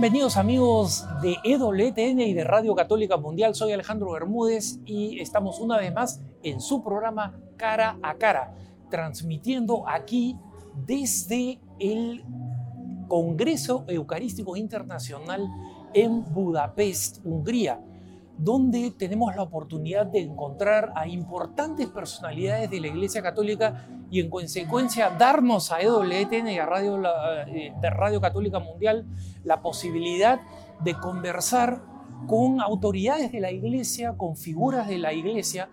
[0.00, 3.56] Bienvenidos amigos de EWTN y de Radio Católica Mundial.
[3.56, 8.54] Soy Alejandro Bermúdez y estamos una vez más en su programa Cara a Cara,
[8.90, 10.36] transmitiendo aquí
[10.86, 12.24] desde el
[13.08, 15.48] Congreso Eucarístico Internacional
[15.92, 17.80] en Budapest, Hungría,
[18.38, 24.30] donde tenemos la oportunidad de encontrar a importantes personalidades de la Iglesia Católica y en
[24.30, 27.02] consecuencia darnos a EWTN y a Radio,
[27.48, 29.06] eh, de Radio Católica Mundial
[29.44, 30.40] la posibilidad
[30.80, 31.82] de conversar
[32.26, 35.68] con autoridades de la iglesia, con figuras de la iglesia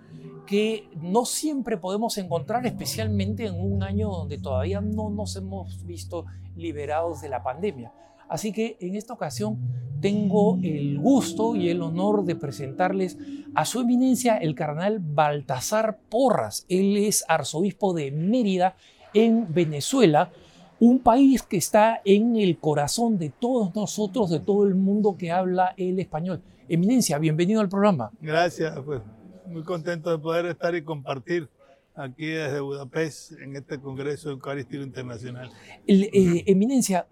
[0.45, 6.25] que no siempre podemos encontrar, especialmente en un año donde todavía no nos hemos visto
[6.55, 7.91] liberados de la pandemia.
[8.29, 9.57] Así que en esta ocasión
[10.01, 13.17] tengo el gusto y el honor de presentarles
[13.55, 16.65] a su eminencia el cardenal Baltasar Porras.
[16.69, 18.75] Él es arzobispo de Mérida
[19.13, 20.31] en Venezuela,
[20.79, 25.31] un país que está en el corazón de todos nosotros, de todo el mundo que
[25.31, 26.41] habla el español.
[26.67, 28.11] Eminencia, bienvenido al programa.
[28.19, 29.01] Gracias, pues
[29.47, 31.49] muy contento de poder estar y compartir
[31.95, 35.49] aquí desde Budapest en este Congreso Eucarístico Internacional.
[35.87, 37.07] Eh, eminencia,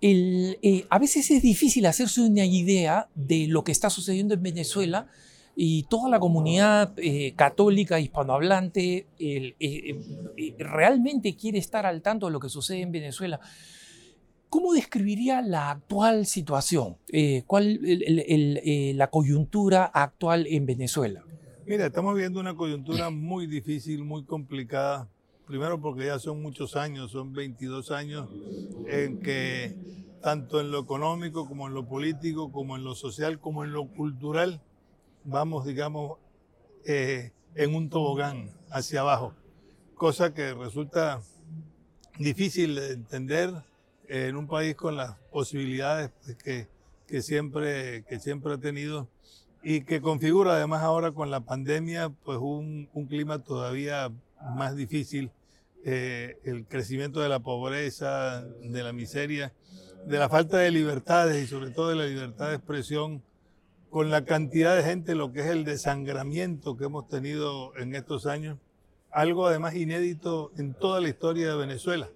[0.00, 5.06] eh, a veces es difícil hacerse una idea de lo que está sucediendo en Venezuela
[5.56, 12.40] y toda la comunidad eh, católica hispanohablante eh, realmente quiere estar al tanto de lo
[12.40, 13.40] que sucede en Venezuela.
[14.50, 16.96] ¿Cómo describiría la actual situación?
[17.46, 17.80] ¿Cuál
[18.94, 21.24] la coyuntura actual en Venezuela?
[21.66, 25.08] Mira, estamos viendo una coyuntura muy difícil, muy complicada
[25.46, 28.28] Primero porque ya son muchos años, son 22 años
[28.86, 29.76] en que
[30.22, 33.86] tanto en lo económico como en lo político, como en lo social, como en lo
[33.86, 34.62] cultural,
[35.24, 36.18] vamos, digamos,
[36.86, 39.34] eh, en un tobogán hacia abajo,
[39.96, 41.20] cosa que resulta
[42.18, 43.52] difícil de entender
[44.08, 46.68] en un país con las posibilidades pues, que,
[47.06, 49.08] que, siempre, que siempre ha tenido
[49.62, 54.10] y que configura además ahora con la pandemia pues un, un clima todavía
[54.56, 55.30] más difícil,
[55.84, 59.52] eh, el crecimiento de la pobreza, de la miseria,
[60.06, 63.22] de la falta de libertades y sobre todo de la libertad de expresión,
[63.90, 68.26] con la cantidad de gente, lo que es el desangramiento que hemos tenido en estos
[68.26, 68.58] años,
[69.12, 72.08] algo además inédito en toda la historia de Venezuela,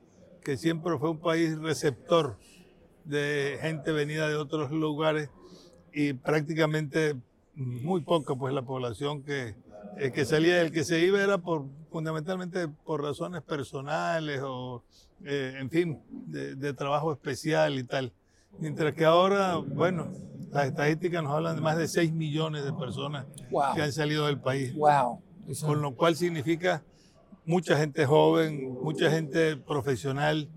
[0.43, 2.37] que siempre fue un país receptor
[3.05, 5.31] de gente venida de otros lugares
[5.93, 7.15] y prácticamente
[7.55, 9.55] muy poca pues la población que,
[9.99, 14.83] el que salía, el que se iba era por, fundamentalmente por razones personales o,
[15.25, 18.13] eh, en fin, de, trabajo especial y tal.
[18.59, 20.11] Mientras que ahora, bueno,
[20.51, 23.27] las estadísticas nos hablan de más de 6 millones de personas
[23.75, 24.75] que han salido del país.
[24.75, 25.23] Wow.
[25.65, 26.83] Con lo cual significa
[27.45, 30.49] mucha gente joven, mucha gente profesional,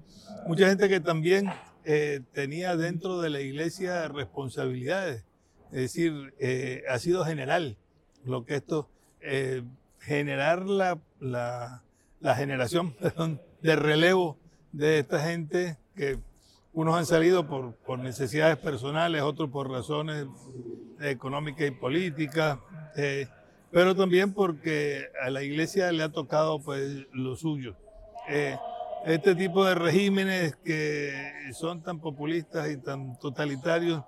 [0.48, 1.50] mucha gente que también
[1.84, 5.24] eh, tenía dentro de la iglesia responsabilidades.
[5.72, 7.78] Es decir, eh, ha sido general
[8.26, 8.90] lo que esto
[9.22, 9.64] eh,
[10.00, 11.84] generar la, la,
[12.36, 12.96] generación
[13.62, 14.38] de relevo
[14.72, 16.20] de esta gente que
[16.74, 20.26] unos han salido por, por necesidades personales, otros por razones
[21.02, 22.60] económicas y políticas,
[22.96, 23.28] eh,
[23.72, 27.76] pero también porque a la iglesia le ha tocado pues lo suyo.
[28.30, 28.58] Eh,
[29.06, 34.04] este tipo de regímenes que son tan populistas y tan totalitarios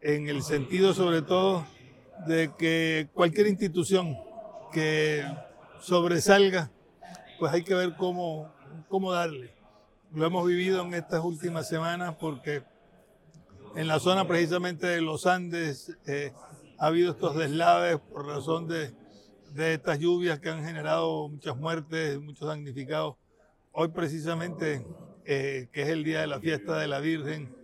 [0.00, 1.66] en el sentido sobre todo
[2.26, 4.16] de que cualquier institución
[4.72, 5.24] que
[5.80, 6.70] sobresalga,
[7.38, 8.52] pues hay que ver cómo,
[8.88, 9.54] cómo darle.
[10.12, 12.62] Lo hemos vivido en estas últimas semanas porque
[13.76, 16.32] en la zona precisamente de los Andes eh,
[16.78, 18.92] ha habido estos deslaves por razón de,
[19.54, 23.16] de estas lluvias que han generado muchas muertes, muchos damnificados.
[23.72, 24.84] Hoy precisamente,
[25.24, 27.54] eh, que es el día de la fiesta de la Virgen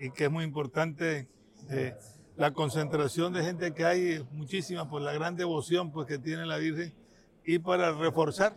[0.00, 1.28] y que es muy importante
[1.70, 1.94] eh,
[2.36, 6.56] la concentración de gente que hay muchísima por la gran devoción pues, que tiene la
[6.56, 6.94] Virgen
[7.52, 8.56] y para reforzar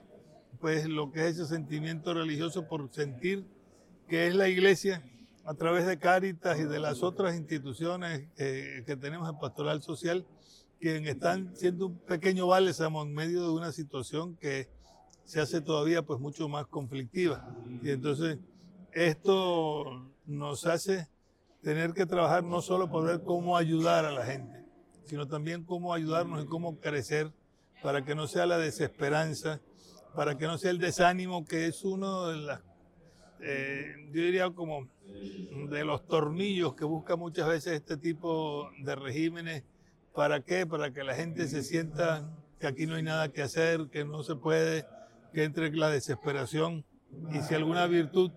[0.59, 3.43] pues, lo que es ese sentimiento religioso por sentir
[4.07, 5.03] que es la iglesia
[5.45, 10.27] a través de Cáritas y de las otras instituciones eh, que tenemos en Pastoral Social,
[10.79, 14.69] que están siendo un pequeño bálsamo en medio de una situación que
[15.23, 17.47] se hace todavía pues mucho más conflictiva.
[17.81, 18.37] Y entonces
[18.91, 21.07] esto nos hace
[21.63, 24.63] tener que trabajar no solo por ver cómo ayudar a la gente,
[25.05, 27.33] sino también cómo ayudarnos y cómo crecer
[27.83, 29.59] para que no sea la desesperanza,
[30.15, 32.61] para que no sea el desánimo, que es uno de las,
[33.41, 34.87] eh, yo diría como
[35.69, 39.63] de los tornillos que busca muchas veces este tipo de regímenes.
[40.15, 40.65] ¿Para qué?
[40.65, 44.23] Para que la gente se sienta que aquí no hay nada que hacer, que no
[44.23, 44.85] se puede,
[45.33, 46.85] que entre la desesperación.
[47.31, 48.31] Y si alguna virtud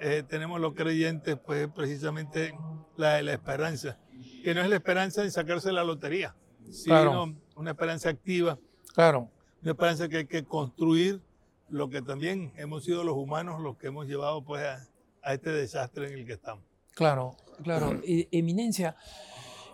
[0.00, 2.54] eh, tenemos los creyentes, pues precisamente
[2.96, 3.98] la de la esperanza,
[4.42, 6.34] que no es la esperanza de sacarse la lotería,
[6.70, 8.58] sino una esperanza activa.
[8.94, 9.28] Claro.
[9.62, 11.20] Una esperanza que hay que construir
[11.68, 16.08] lo que también hemos sido los humanos los que hemos llevado pues a, este desastre
[16.08, 16.64] en el que estamos.
[16.94, 18.00] Claro, claro.
[18.04, 18.96] Eminencia,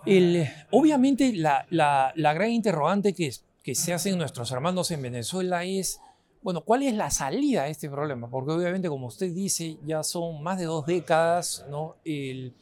[0.05, 3.33] el, obviamente la, la, la, gran interrogante que,
[3.63, 6.01] que se hacen nuestros hermanos en Venezuela es,
[6.43, 8.29] bueno, ¿cuál es la salida a este problema?
[8.29, 11.97] Porque obviamente, como usted dice, ya son más de dos décadas, ¿no?
[12.05, 12.55] El,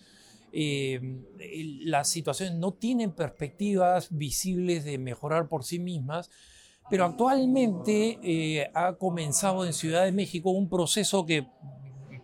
[0.55, 1.01] eh,
[1.83, 6.31] las situaciones no tienen perspectivas visibles de mejorar por sí mismas
[6.91, 11.47] pero actualmente eh, ha comenzado en Ciudad de México un proceso que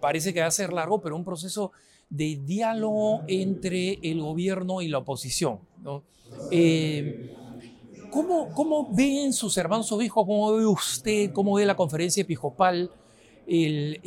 [0.01, 1.73] parece que va a ser largo, pero un proceso
[2.09, 5.61] de diálogo entre el gobierno y la oposición.
[6.51, 7.35] Eh,
[8.11, 10.27] ¿cómo, ¿Cómo ven sus hermanos obispos?
[10.27, 11.33] ¿Cómo ve usted?
[11.33, 12.91] ¿Cómo ve la conferencia episcopal?
[13.47, 13.99] El,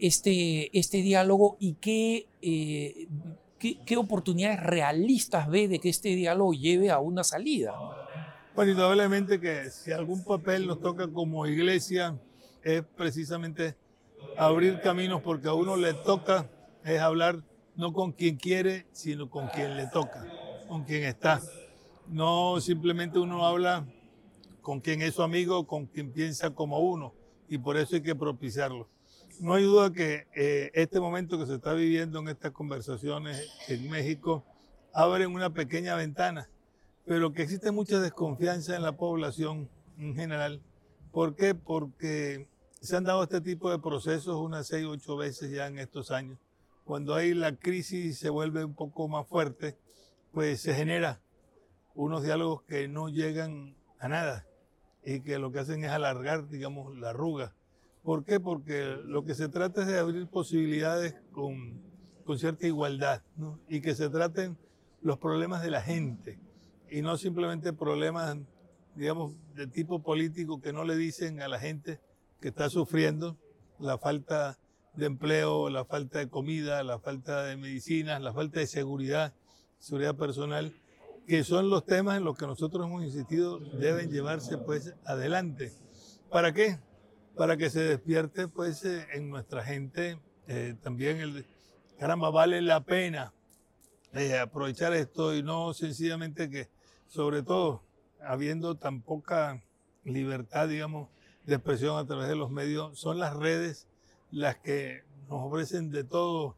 [0.00, 3.06] este, este diálogo y qué, eh,
[3.58, 7.74] qué, qué oportunidades realistas ve de que este diálogo lleve a una salida.
[8.54, 12.18] Bueno, indudablemente que si algún papel nos toca como iglesia
[12.62, 13.76] es precisamente
[14.36, 16.48] abrir caminos porque a uno le toca
[16.84, 17.42] es hablar
[17.76, 20.26] no con quien quiere, sino con quien le toca,
[20.66, 21.40] con quien está.
[22.08, 23.86] No simplemente uno habla
[24.62, 27.14] con quien es su amigo, con quien piensa como uno,
[27.48, 28.88] y por eso hay que propiciarlo.
[29.40, 33.88] No hay duda que eh, este momento que se está viviendo en estas conversaciones en
[33.88, 34.44] México
[34.92, 36.48] abre una pequeña ventana
[37.08, 40.60] pero que existe mucha desconfianza en la población en general.
[41.10, 41.54] ¿Por qué?
[41.54, 42.46] Porque
[42.82, 46.38] se han dado este tipo de procesos unas seis, ocho veces ya en estos años.
[46.84, 49.78] Cuando hay la crisis se vuelve un poco más fuerte,
[50.32, 51.22] pues se genera
[51.94, 54.46] unos diálogos que no llegan a nada
[55.02, 57.54] y que lo que hacen es alargar, digamos, la arruga.
[58.08, 58.40] ¿Por qué?
[58.40, 61.78] Porque lo que se trata es de abrir posibilidades con,
[62.38, 63.22] cierta igualdad
[63.68, 64.56] y que se traten
[65.02, 66.38] los problemas de la gente
[66.90, 68.38] y no simplemente problemas,
[68.94, 72.00] digamos, de tipo político que no le dicen a la gente
[72.40, 73.36] que está sufriendo
[73.78, 74.58] la falta
[74.94, 79.34] de empleo, la falta de comida, la falta de medicinas, la falta de seguridad,
[79.80, 80.72] seguridad personal,
[81.26, 85.74] que son los temas en los que nosotros hemos insistido deben llevarse pues adelante.
[86.30, 86.78] ¿Para qué?
[87.38, 90.18] Para que se despierte pues eh, en nuestra gente
[90.48, 91.46] eh, también el,
[91.96, 93.32] caramba, vale la pena
[94.12, 96.68] eh, aprovechar esto y no sencillamente que
[97.06, 97.84] sobre todo
[98.20, 99.62] habiendo tan poca
[100.02, 101.10] libertad, digamos,
[101.46, 103.86] de expresión a través de los medios, son las redes
[104.32, 106.56] las que nos ofrecen de todo,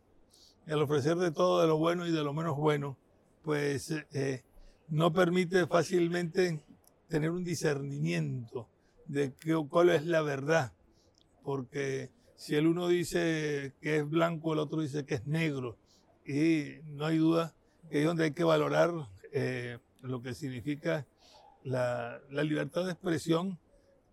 [0.67, 2.97] al ofrecer de todo, de lo bueno y de lo menos bueno,
[3.43, 3.93] pues
[4.88, 6.65] no permite fácilmente
[7.09, 8.67] tener un discernimiento
[9.10, 10.72] de qué, cuál es la verdad,
[11.42, 15.76] porque si el uno dice que es blanco, el otro dice que es negro,
[16.24, 17.54] y no hay duda
[17.90, 18.92] que es donde hay que valorar
[19.32, 21.06] eh, lo que significa
[21.64, 23.58] la, libertad de expresión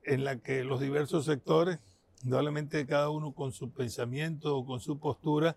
[0.04, 1.80] en la que los diversos sectores,
[2.24, 5.56] indudablemente cada uno con su pensamiento o con su postura,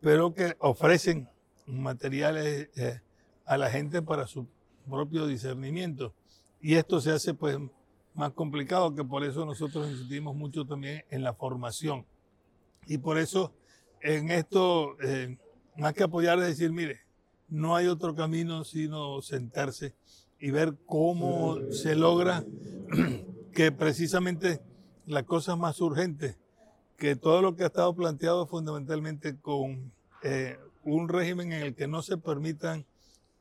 [0.00, 1.28] pero que ofrecen
[1.66, 3.00] materiales eh,
[3.44, 4.46] a la gente para su
[4.88, 6.14] propio discernimiento.
[6.60, 7.58] Y esto se hace pues
[8.18, 12.04] más complicado, que por eso nosotros insistimos mucho también en la formación.
[12.88, 13.52] Y por eso
[14.02, 15.38] en esto, eh,
[15.76, 16.98] más que apoyar, es decir, mire,
[17.48, 19.94] no hay otro camino sino sentarse
[20.40, 22.44] y ver cómo se logra
[23.52, 24.60] que precisamente
[25.06, 26.36] la cosa más urgente,
[26.96, 29.92] que todo lo que ha estado planteado fundamentalmente con
[30.24, 32.84] eh, un régimen en el que no se permitan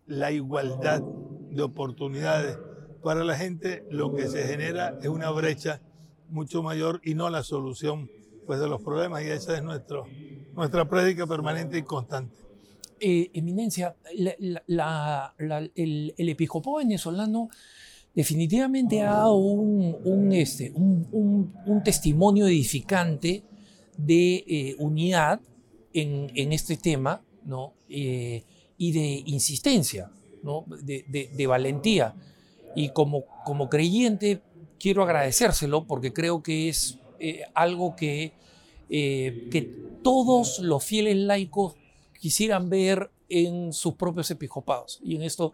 [0.06, 2.60] la igualdad de oportunidades
[3.08, 5.80] para la gente, lo que se genera es una brecha
[6.30, 8.12] mucho mayor y no la solución
[8.46, 9.24] pues, de los problemas.
[9.24, 10.08] Y esa es nuestro,
[10.54, 12.36] nuestra prédica permanente y constante.
[13.00, 17.48] Eh, eminencia, el, episcopado venezolano
[18.14, 23.42] definitivamente ha dado un, este, un, testimonio edificante
[23.96, 25.40] de eh, unidad
[25.94, 27.72] en, este tema ¿no?
[27.88, 28.44] Eh,
[28.78, 30.12] y de insistencia,
[30.44, 30.66] ¿no?
[30.68, 32.14] de, valentía.
[32.76, 34.42] Y como, como creyente
[34.80, 37.00] quiero agradecérselo porque creo que es
[37.56, 38.34] algo que,
[38.90, 41.76] que todos los fieles laicos
[42.20, 45.00] quisieran ver en sus propios episcopados.
[45.04, 45.54] Y en esto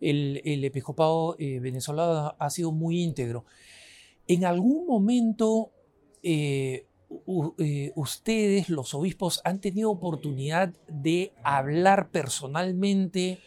[0.00, 3.44] el, episcopado eh, venezolano ha sido muy íntegro.
[4.26, 5.70] En algún momento
[6.22, 6.86] eh,
[7.58, 13.40] eh, ustedes, los obispos, han tenido oportunidad de hablar personalmente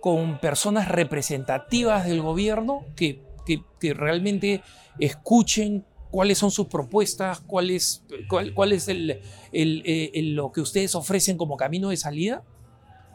[0.00, 4.62] con personas representativas del gobierno que, que realmente
[4.98, 11.36] escuchen cuáles son sus propuestas, cuál es, cuál, es el, el, lo que ustedes ofrecen
[11.36, 12.42] como camino de salida?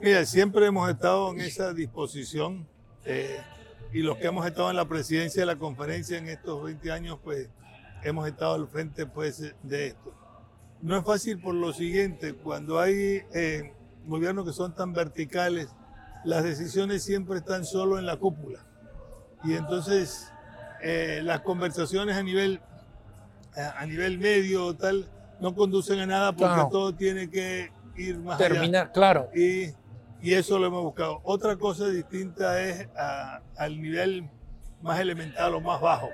[0.01, 2.67] Mira, siempre hemos estado en esa disposición
[3.05, 3.39] eh,
[3.93, 7.19] y los que hemos estado en la presidencia de la conferencia en estos 20 años,
[7.23, 7.49] pues
[8.03, 10.13] hemos estado al frente pues, de esto.
[10.81, 13.73] No es fácil por lo siguiente, cuando hay eh,
[14.05, 15.69] gobiernos que son tan verticales,
[16.25, 18.59] las decisiones siempre están solo en la cúpula.
[19.43, 20.31] Y entonces
[20.81, 22.59] eh, las conversaciones a nivel,
[23.55, 25.07] a nivel medio tal
[25.39, 29.29] no conducen a nada porque todo tiene que ir más Terminar, claro.
[29.33, 29.69] Y,
[30.21, 31.21] y, eso lo hemos buscado.
[31.23, 32.87] Otra cosa distinta es
[33.55, 34.29] al nivel
[34.81, 36.09] más elemental o más bajo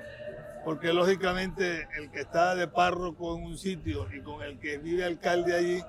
[0.64, 5.04] porque lógicamente el que está de párroco en un sitio y con el que vive
[5.04, 5.82] alcalde allí,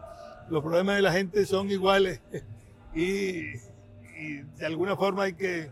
[0.49, 2.21] los problemas de la gente son iguales
[2.95, 3.53] y,
[4.57, 5.71] de alguna forma hay que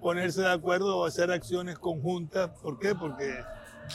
[0.00, 2.50] ponerse de acuerdo o hacer acciones conjuntas.
[2.62, 2.94] ¿Por qué?
[2.94, 3.42] Porque,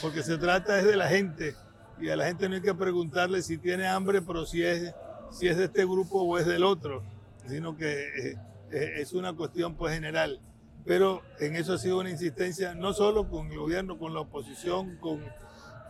[0.02, 1.56] porque se trata es de la gente
[2.00, 4.94] y a la gente no hay que preguntarle si tiene hambre, pero si es,
[5.32, 7.04] si es de este grupo o es del otro,
[7.48, 8.38] sino que eh,
[8.72, 10.40] eh, es una cuestión pues general
[10.86, 14.98] pero en eso ha sido una insistencia no solo con el gobierno, con la oposición,
[14.98, 15.22] con,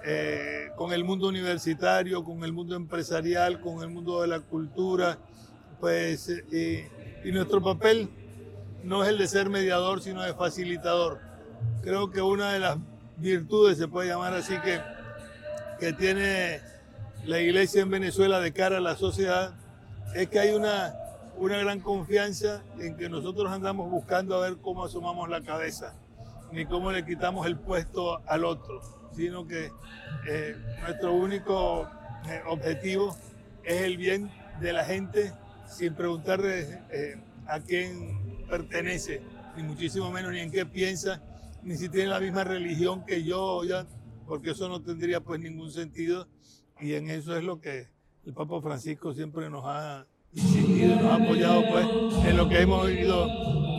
[0.05, 5.17] eh, con el mundo universitario, con el mundo empresarial, con el mundo de la cultura,
[5.79, 6.89] pues, eh,
[7.23, 8.09] y nuestro papel
[8.83, 11.19] no es el de ser mediador, sino de facilitador.
[11.81, 12.77] Creo que una de las
[13.17, 14.81] virtudes, se puede llamar así, que,
[15.79, 16.61] que tiene
[17.25, 19.53] la iglesia en Venezuela de cara a la sociedad,
[20.15, 20.93] es que hay una
[21.37, 25.95] una gran confianza en que nosotros andamos buscando a ver cómo asomamos la cabeza,
[26.51, 28.81] ni cómo le quitamos el puesto al otro,
[29.15, 29.71] sino que
[30.27, 31.89] eh, nuestro único
[32.27, 33.15] eh, objetivo
[33.63, 35.33] es el bien de la gente
[35.73, 37.15] sin preguntarle eh,
[37.47, 39.21] a quién pertenece,
[39.57, 41.21] ni muchísimo menos ni en qué piensa,
[41.63, 43.85] ni si tiene la misma religión que yo, ya,
[44.27, 46.27] porque eso no tendría pues ningún sentido.
[46.79, 47.87] Y en eso es lo que
[48.25, 52.89] el Papa Francisco siempre nos ha y nos ha apoyado pues en lo que hemos
[52.89, 53.27] ido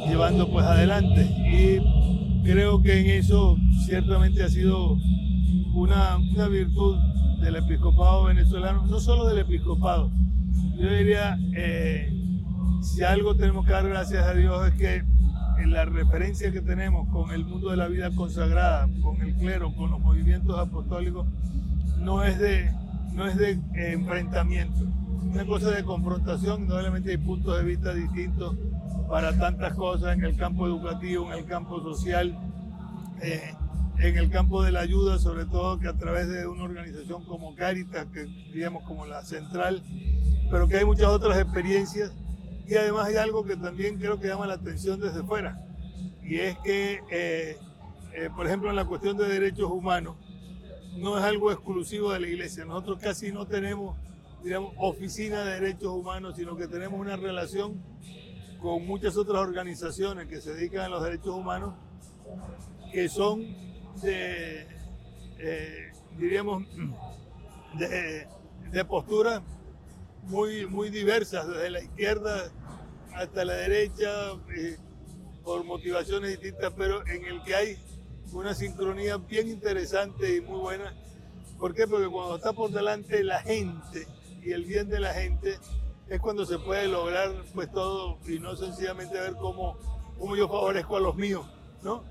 [0.07, 1.23] llevando pues adelante.
[1.23, 4.97] Y creo que en eso ciertamente ha sido
[5.75, 6.97] una, una virtud
[7.41, 10.11] del episcopado venezolano, no solo del episcopado,
[10.77, 12.13] yo diría, eh,
[12.83, 15.05] si algo tenemos que dar gracias a Dios es que
[15.59, 19.75] en la referencia que tenemos con el mundo de la vida consagrada, con el clero,
[19.75, 21.27] con los movimientos apostólicos,
[21.99, 22.71] no es de,
[23.13, 24.85] no es de eh, enfrentamiento,
[25.33, 28.57] una cosa de confrontación, indudablemente hay puntos de vista distintos
[29.09, 32.37] para tantas cosas en el campo educativo, en el campo social,
[33.21, 33.55] eh,
[33.99, 37.55] en el campo de la ayuda, sobre todo que a través de una organización como
[37.55, 39.83] Caritas, que diríamos como la central,
[40.55, 42.13] pero que hay muchas otras experiencias
[42.65, 45.67] y además hay algo que también creo que llama la atención desde fuera,
[46.23, 47.59] y es que, eh,
[48.13, 50.15] eh, por ejemplo, en la cuestión de derechos humanos,
[50.97, 53.97] no es algo exclusivo de la iglesia, nosotros casi no tenemos
[54.45, 57.83] digamos, oficina de derechos humanos, sino que tenemos una relación
[58.63, 61.75] con muchas otras organizaciones que se dedican a los derechos humanos,
[62.93, 63.41] que son
[64.03, 64.69] de,
[65.37, 66.63] eh, diríamos,
[67.77, 69.43] de, posturas
[70.27, 72.51] muy, muy diversas, desde la izquierda
[73.15, 74.77] hasta la derecha, eh,
[75.45, 77.79] por motivaciones distintas, pero en el que hay
[78.33, 80.95] una sincronía bien interesante y muy buena.
[81.59, 81.87] ¿Por qué?
[81.87, 84.09] Porque cuando está por delante la gente,
[84.43, 85.59] y el bien de la gente
[86.09, 89.79] es cuando se puede lograr pues todo y no sencillamente ver cómo,
[90.19, 91.47] cómo yo favorezco a los míos,
[91.83, 92.05] ¿no?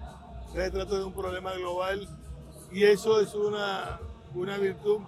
[0.53, 2.07] Se trata de un problema global
[2.71, 3.99] y eso es una,
[4.33, 4.99] una virtud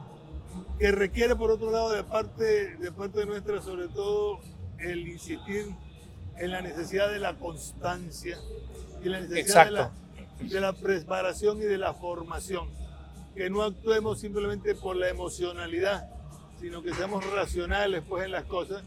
[0.79, 4.39] que requiere por otro lado de parte, de parte nuestra sobre todo
[4.79, 5.67] el insistir
[6.37, 8.37] en la necesidad de la constancia
[9.03, 9.91] y la necesidad de la,
[10.39, 12.67] de la preparación y de la formación.
[13.35, 16.09] Que no actuemos simplemente por la emocionalidad,
[16.59, 18.83] sino que seamos racionales pues en las cosas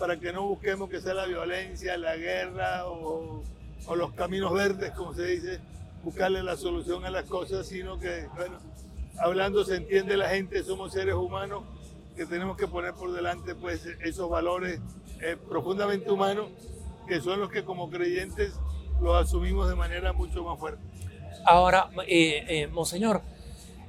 [0.00, 3.44] para que no busquemos que sea la violencia, la guerra o,
[3.94, 5.60] los caminos verdes, como se dice,
[6.02, 8.58] buscarle la solución a las cosas, sino que, bueno,
[9.20, 11.64] hablando se entiende la gente, somos seres humanos
[12.16, 14.80] que tenemos que poner por delante pues esos valores
[15.20, 16.48] eh, profundamente humanos
[17.06, 18.52] que son los que como creyentes
[19.00, 20.82] los asumimos de manera mucho más fuerte.
[21.46, 23.22] Ahora, eh, eh, Monseñor,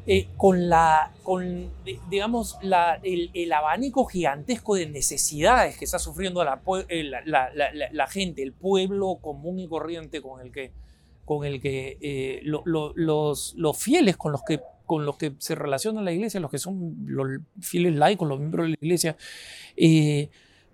[0.08, 1.70] eh, con la, con,
[2.10, 6.60] digamos, la, el, abanico gigantesco de necesidades que está sufriendo la,
[6.90, 10.72] eh, la, gente, el pueblo común y corriente con el que,
[11.24, 14.60] con el que eh, los, los, fieles con los que,
[14.92, 18.66] con los que se relaciona la iglesia, los que son los fieles laicos, los miembros
[18.66, 19.16] de la iglesia,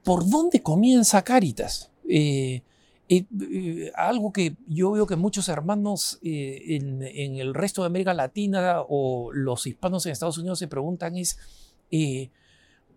[0.03, 1.91] ¿por dónde comienza Caritas?
[2.09, 8.77] Eh, algo que yo veo que muchos hermanos eh, en, el resto de América Latina
[8.89, 11.37] o los hispanos en Estados Unidos se preguntan es,
[11.91, 12.31] eh,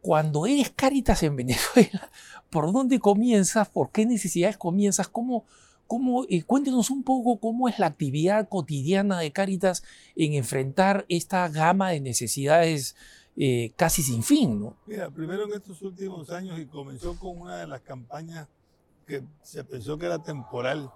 [0.00, 2.10] cuando eres Caritas en Venezuela,
[2.50, 3.68] ¿por dónde comienzas?
[3.68, 5.06] ¿Por qué necesidades comienzas?
[5.06, 5.44] ¿Cómo,
[5.90, 9.82] cómo, eh, cuéntenos un poco cómo es la actividad cotidiana de Caritas
[10.14, 12.94] en enfrentar esta gama de necesidades
[13.36, 14.76] eh, casi sin fin, ¿no?
[14.86, 18.46] Mira, primero en estos últimos años y comenzó con una de las campañas
[19.04, 20.92] que se pensó que era temporal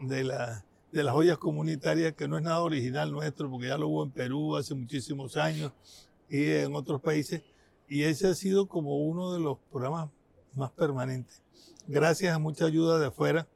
[0.00, 3.88] de, la, de las ollas comunitarias, que no es nada original nuestro, porque ya lo
[3.88, 5.72] hubo en Perú hace muchísimos años
[6.30, 7.42] y en otros países,
[7.86, 10.08] y ese ha sido como uno de los programas
[10.54, 11.42] más permanentes,
[11.86, 13.46] gracias a mucha ayuda de afuera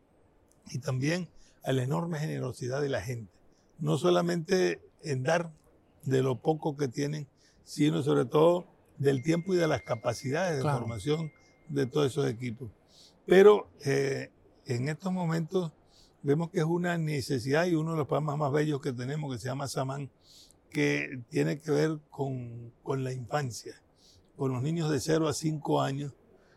[0.71, 1.29] y también
[1.63, 3.33] a la enorme generosidad de la gente,
[3.79, 5.53] no solamente en dar
[6.05, 7.27] de lo poco que tienen,
[7.65, 8.67] sino sobre todo
[8.99, 11.33] del tiempo y de las capacidades de formación
[11.69, 12.71] de todos esos equipos.
[13.27, 14.31] Pero eh,
[14.67, 15.73] en estos momentos
[16.23, 19.41] vemos que es una necesidad y uno de los programas más bellos que tenemos, que
[19.41, 20.11] se llama Samán,
[20.71, 23.81] que tiene que ver con, con la infancia,
[24.37, 26.15] con los niños de 0 a 5 años,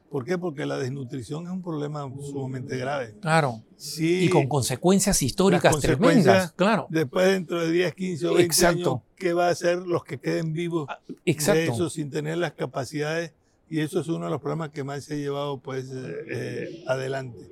[0.09, 0.37] ¿Por qué?
[0.37, 3.15] Porque la desnutrición es un problema sumamente grave.
[3.19, 3.61] Claro.
[3.75, 6.51] Sí, y con consecuencias históricas tremendas.
[6.53, 6.87] Claro.
[6.89, 8.91] Después, dentro de 10, 15 o 20 Exacto.
[8.91, 11.59] años, ¿qué va a hacer los que queden vivos ah, Exacto.
[11.59, 13.33] de eso sin tener las capacidades?
[13.69, 16.83] Y eso es uno de los problemas que más se ha llevado pues, eh, eh,
[16.87, 17.51] adelante.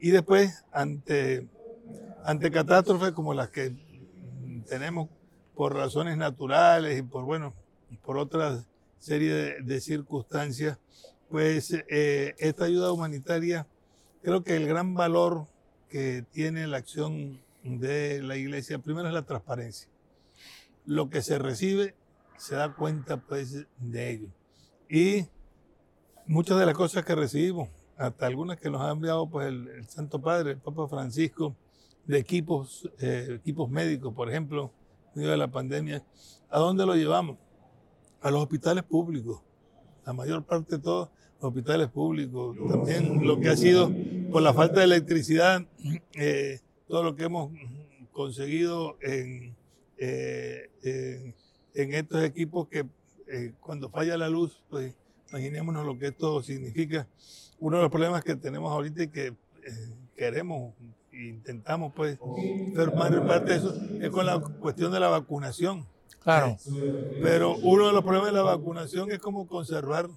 [0.00, 1.46] Y después, ante,
[2.24, 3.76] ante catástrofes como las que
[4.66, 5.08] tenemos
[5.54, 7.52] por razones naturales y por, bueno,
[8.02, 8.64] por otra
[8.98, 10.78] serie de, de circunstancias,
[11.30, 13.66] pues eh, esta ayuda humanitaria,
[14.22, 15.46] creo que el gran valor
[15.88, 19.88] que tiene la acción de la iglesia, primero es la transparencia.
[20.86, 21.94] Lo que se recibe
[22.36, 24.28] se da cuenta pues de ello.
[24.88, 25.26] Y
[26.26, 30.20] muchas de las cosas que recibimos, hasta algunas que nos ha enviado pues el, Santo
[30.20, 31.54] Padre, el Papa Francisco,
[32.06, 34.72] de equipos, eh, equipos médicos, por ejemplo,
[35.14, 36.02] en medio de la pandemia,
[36.48, 37.36] ¿a dónde lo llevamos?
[38.20, 39.42] A los hospitales públicos.
[40.04, 43.92] La mayor parte de todo hospitales públicos, también lo que ha sido
[44.30, 45.66] por la falta de electricidad,
[46.14, 47.52] eh, todo lo que hemos
[48.12, 49.54] conseguido en,
[49.98, 50.70] eh,
[51.74, 52.86] en, estos equipos que
[53.28, 54.94] eh, cuando falla la luz, pues
[55.30, 57.06] imaginémonos lo que esto significa.
[57.58, 59.34] Uno de los problemas que tenemos ahorita y que
[60.16, 60.74] queremos
[61.12, 62.18] intentamos pues
[62.74, 65.86] formar parte de eso es con la cuestión de la vacunación.
[66.22, 66.56] Claro.
[67.22, 70.08] Pero uno de los problemas de la vacunación es cómo conservar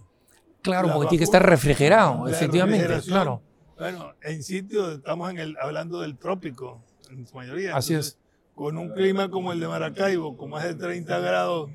[0.63, 3.41] Claro, porque tiene que estar refrigerado, efectivamente, claro.
[3.77, 7.75] Bueno, en sitios, estamos en el, hablando del trópico, en su mayoría.
[7.75, 8.17] Así es.
[8.55, 11.69] Con un clima como el de Maracaibo, con más de 30 grados,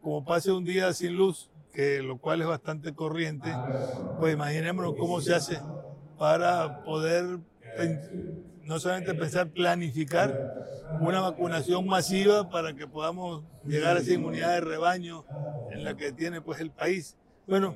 [0.00, 3.54] como pase un día sin luz, que lo cual es bastante corriente,
[4.18, 5.60] pues imaginémonos cómo se hace
[6.18, 7.38] para poder
[8.64, 10.54] no solamente pensar planificar
[11.00, 15.24] una vacunación masiva para que podamos llegar a esa inmunidad de rebaño
[15.70, 17.16] en la que tiene pues el país
[17.52, 17.74] bueno,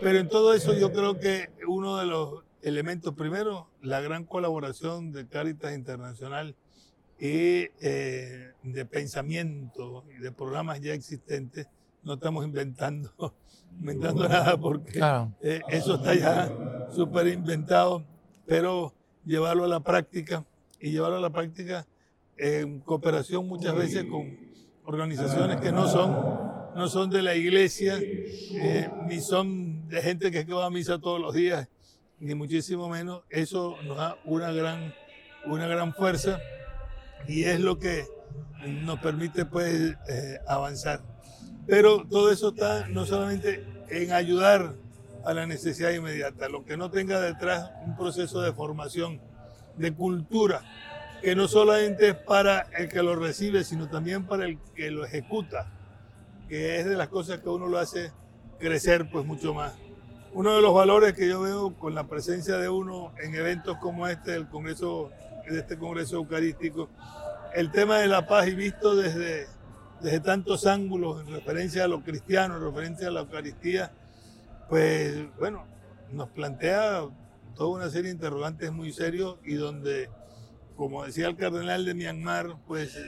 [0.00, 5.12] pero en todo eso yo creo que uno de los elementos, primero, la gran colaboración
[5.12, 6.56] de Caritas Internacional
[7.20, 11.68] y eh, de pensamiento y de programas ya existentes,
[12.04, 13.12] no estamos inventando,
[13.78, 14.98] inventando nada porque
[15.42, 18.06] eh, eso está ya súper inventado,
[18.46, 18.94] pero
[19.26, 20.42] llevarlo a la práctica
[20.80, 21.86] y llevarlo a la práctica
[22.38, 24.38] en cooperación muchas veces con
[24.86, 30.44] organizaciones que no son no son de la iglesia, eh, ni son de gente que
[30.44, 31.68] va a misa todos los días,
[32.20, 33.22] ni muchísimo menos.
[33.30, 34.94] Eso nos da una gran,
[35.46, 36.40] una gran fuerza
[37.26, 38.06] y es lo que
[38.66, 41.02] nos permite pues eh, avanzar.
[41.66, 44.74] Pero todo eso está no solamente en ayudar
[45.24, 49.20] a la necesidad inmediata, lo que no tenga detrás un proceso de formación,
[49.76, 50.62] de cultura,
[51.20, 55.04] que no solamente es para el que lo recibe, sino también para el que lo
[55.04, 55.70] ejecuta
[56.48, 58.12] que es de las cosas que uno lo hace
[58.58, 59.74] crecer pues mucho más.
[60.32, 64.06] Uno de los valores que yo veo con la presencia de uno en eventos como
[64.06, 65.10] este, el Congreso,
[65.48, 66.88] de este Congreso Eucarístico,
[67.54, 69.46] el tema de la paz y visto desde,
[70.00, 73.90] desde tantos ángulos en referencia a lo cristiano, en referencia a la Eucaristía,
[74.68, 75.64] pues bueno,
[76.12, 77.04] nos plantea
[77.56, 80.10] toda una serie de interrogantes muy serios y donde,
[80.76, 82.98] como decía el cardenal de Myanmar, pues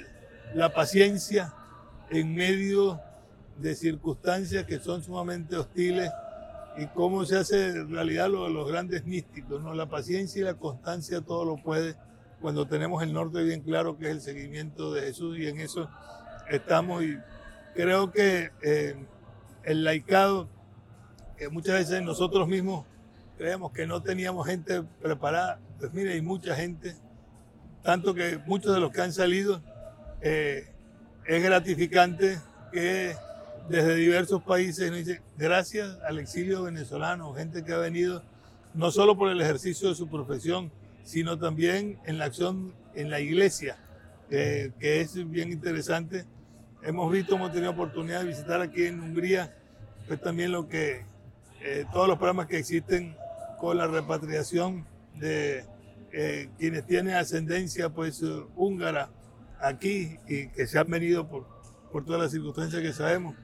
[0.54, 1.54] la paciencia
[2.10, 3.00] en medio
[3.60, 6.10] de circunstancias que son sumamente hostiles
[6.76, 9.74] y cómo se hace realidad lo de los grandes místicos, ¿no?
[9.74, 11.96] La paciencia y la constancia todo lo puede
[12.40, 15.90] cuando tenemos el norte bien claro que es el seguimiento de Jesús y en eso
[16.48, 17.18] estamos y
[17.74, 18.96] creo que eh,
[19.64, 20.48] el laicado,
[21.36, 22.86] que muchas veces nosotros mismos
[23.36, 26.94] creemos que no teníamos gente preparada, pues mire, hay mucha gente,
[27.82, 29.62] tanto que muchos de los que han salido,
[30.20, 30.66] eh,
[31.26, 32.38] es gratificante
[32.72, 33.14] que
[33.70, 38.20] desde diversos países, dice, gracias al exilio venezolano, gente que ha venido
[38.74, 40.72] no solo por el ejercicio de su profesión,
[41.04, 43.76] sino también en la acción en la iglesia,
[44.28, 46.24] que es bien interesante.
[46.82, 49.54] Hemos visto, hemos tenido oportunidad de visitar aquí en Hungría,
[50.08, 51.04] pues también lo que,
[51.62, 53.14] eh, todos los programas que existen
[53.60, 55.64] con la repatriación de
[56.12, 58.20] eh, quienes tienen ascendencia pues
[58.56, 59.10] húngara
[59.60, 61.46] aquí y que se han venido por,
[61.92, 63.36] por todas las circunstancias que sabemos.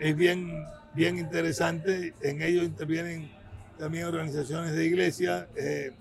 [0.00, 3.30] Es bien, bien interesante, en ello intervienen
[3.78, 5.92] también organizaciones de iglesia eh,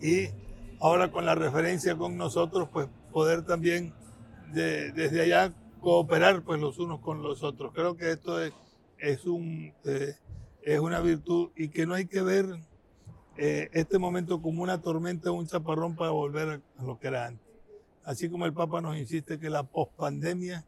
[0.00, 0.28] y
[0.80, 3.92] ahora con la referencia con nosotros, pues poder también
[4.52, 7.72] desde allá cooperar pues los unos con los otros.
[7.74, 8.52] Creo que esto es,
[8.98, 10.14] es, un, eh,
[10.62, 12.46] es una virtud y que no hay que ver
[13.36, 17.26] eh, este momento como una tormenta o un chaparrón para volver a lo que era
[17.26, 17.47] antes.
[18.08, 20.64] Así como el Papa nos insiste que la pospandemia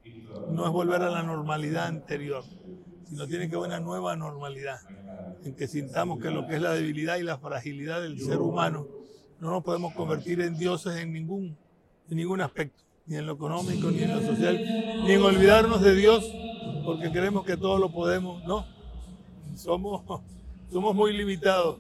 [0.50, 2.44] no es volver a la normalidad anterior,
[3.09, 4.79] sino tiene que haber una nueva normalidad,
[5.42, 8.87] en que sintamos que lo que es la debilidad y la fragilidad del ser humano
[9.40, 11.57] no nos podemos convertir en dioses en ningún,
[12.11, 14.59] en ningún aspecto, ni en lo económico, ni en lo social,
[15.07, 16.31] ni en olvidarnos de Dios,
[16.85, 18.44] porque creemos que todo lo podemos.
[18.44, 18.66] No,
[19.57, 20.03] somos,
[20.70, 21.79] somos muy limitados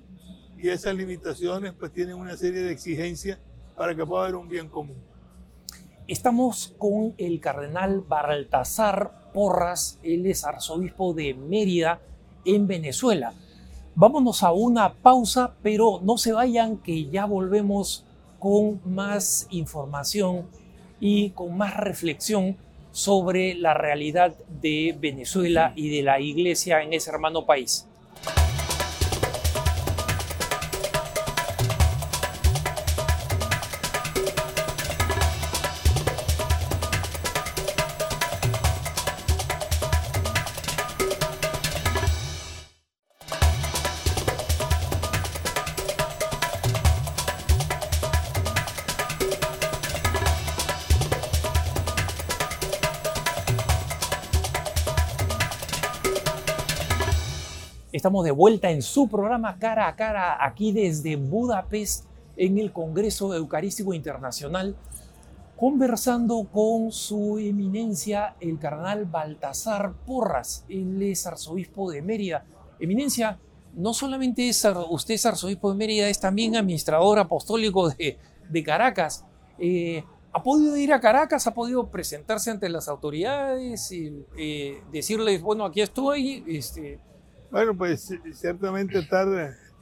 [0.56, 3.38] y esas limitaciones pues tienen una serie de exigencias
[3.76, 5.09] para que pueda haber un bien común.
[6.10, 12.00] Estamos con el cardenal Baltasar Porras, él es arzobispo de Mérida
[12.44, 13.32] en Venezuela.
[13.94, 18.04] Vámonos a una pausa, pero no se vayan que ya volvemos
[18.40, 20.48] con más información
[20.98, 22.56] y con más reflexión
[22.90, 27.86] sobre la realidad de Venezuela y de la iglesia en ese hermano país.
[57.92, 62.04] Estamos de vuelta en su programa Cara a Cara, aquí desde Budapest,
[62.36, 64.76] en el Congreso Eucarístico Internacional,
[65.56, 70.64] conversando con su eminencia, el cardenal Baltasar Porras.
[70.68, 72.44] Él es arzobispo de Mérida.
[72.78, 73.40] Eminencia,
[73.74, 74.48] no solamente
[74.88, 79.24] usted es arzobispo de Mérida, es también administrador apostólico de, Caracas.
[79.58, 81.48] Eh, ¿Ha podido ir a Caracas?
[81.48, 83.90] ¿Ha podido presentarse ante las autoridades?
[83.90, 87.00] y eh, decirles, bueno, aquí estoy, este,
[87.50, 89.26] bueno, pues ciertamente estar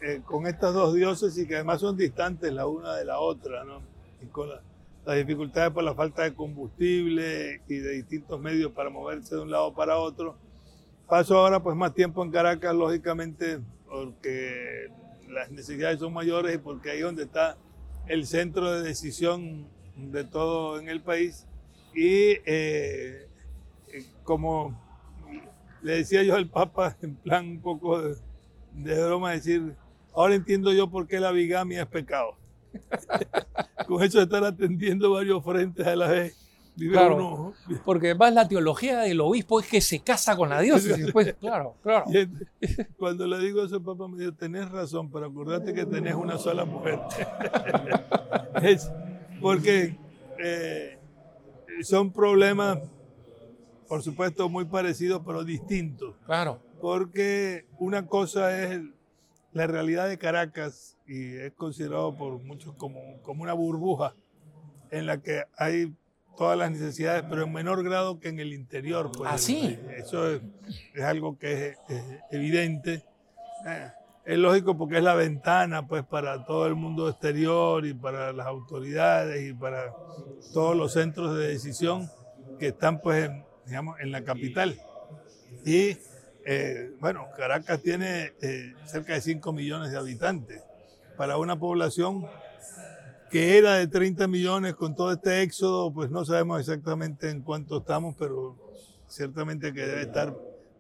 [0.00, 3.82] eh, con estas dos diócesis que además son distantes la una de la otra, ¿no?
[4.22, 9.34] Y con las dificultades por la falta de combustible y de distintos medios para moverse
[9.34, 10.36] de un lado para otro.
[11.08, 14.88] Paso ahora pues más tiempo en Caracas, lógicamente, porque
[15.28, 17.56] las necesidades son mayores y porque ahí es donde está
[18.06, 21.46] el centro de decisión de todo en el país.
[21.94, 23.28] Y eh,
[23.88, 24.78] eh, como
[25.88, 27.98] le decía yo al Papa, en plan un poco
[28.74, 29.74] de, broma, decir,
[30.14, 32.36] ahora entiendo yo por qué la bigamia es pecado.
[33.86, 36.36] Con eso de estar atendiendo varios frentes a la vez.
[36.76, 37.54] Claro,
[37.86, 40.94] porque además la teología del obispo es que se casa con la diosa.
[41.40, 42.04] claro, claro.
[42.96, 46.64] cuando le digo eso, Papa me dijo, tenés razón, pero acordate que tenés una sola
[46.64, 47.00] mujer.
[48.62, 48.92] es
[49.40, 49.96] porque
[50.38, 50.98] eh,
[51.82, 52.78] son problemas
[53.88, 56.14] por supuesto, muy parecidos, pero distintos.
[56.26, 56.60] Claro.
[56.80, 58.82] Porque una cosa es
[59.52, 64.14] la realidad de Caracas y es considerado por muchos como, como una burbuja
[64.90, 65.94] en la que hay
[66.36, 69.10] todas las necesidades, pero en menor grado que en el interior.
[69.10, 69.78] Pues, ¿Ah, sí?
[69.96, 70.42] Eso es,
[71.02, 73.02] algo que es, evidente.
[73.66, 73.90] Eh,
[74.24, 78.46] es lógico porque es la ventana pues para todo el mundo exterior y para las
[78.46, 79.94] autoridades y para
[80.52, 82.10] todos los centros de decisión
[82.58, 84.80] que están pues en, digamos, en la capital.
[85.64, 85.96] Y
[86.44, 90.62] eh, bueno, Caracas tiene eh, cerca de 5 millones de habitantes.
[91.16, 92.26] Para una población
[93.30, 97.78] que era de 30 millones con todo este éxodo, pues no sabemos exactamente en cuánto
[97.78, 98.56] estamos, pero
[99.08, 100.34] ciertamente que debe estar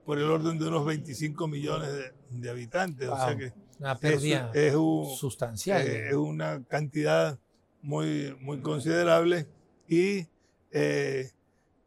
[0.06, 1.90] por el orden de unos 25 millones
[2.30, 3.08] de, habitantes.
[3.08, 5.86] O sea que una pérdida es, sustancial.
[5.86, 7.38] Eh, es una cantidad
[7.82, 9.46] muy, muy considerable
[9.86, 10.26] y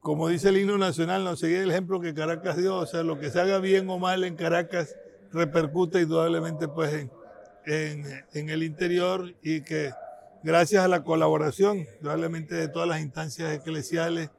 [0.02, 3.20] como dice el himno nacional, no seguir el ejemplo que Caracas dio, o sea, lo
[3.20, 4.96] que se haga bien o mal en Caracas
[5.32, 7.08] repercute indudablemente pues
[7.66, 9.92] en, el interior y que
[10.44, 14.30] gracias a la colaboración, indudablemente de todas las instancias eclesiales,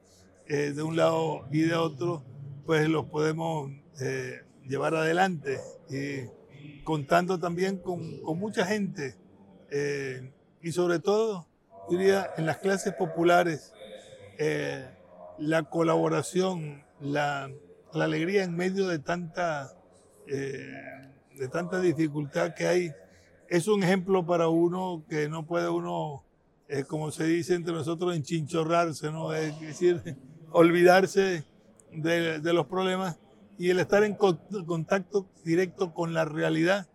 [0.47, 2.23] eh, de un lado y de otro,
[2.65, 3.71] pues los podemos
[4.01, 5.59] eh, llevar adelante.
[5.89, 9.15] Y contando también con, con mucha gente
[9.75, 11.47] eh, y sobre todo,
[11.89, 13.73] diría, en las clases populares,
[14.37, 14.87] eh,
[15.37, 17.49] la colaboración, la,
[17.93, 19.71] alegría en medio de tanta,
[20.25, 22.91] de tanta dificultad que hay,
[23.49, 26.23] es un ejemplo para uno que no puede uno,
[26.87, 29.31] como se dice entre nosotros, enchinchorrarse, ¿no?
[29.33, 30.17] es decir,
[30.51, 31.43] olvidarse
[31.91, 33.19] de, de los problemas
[33.57, 36.87] y el estar en contacto directo con la realidad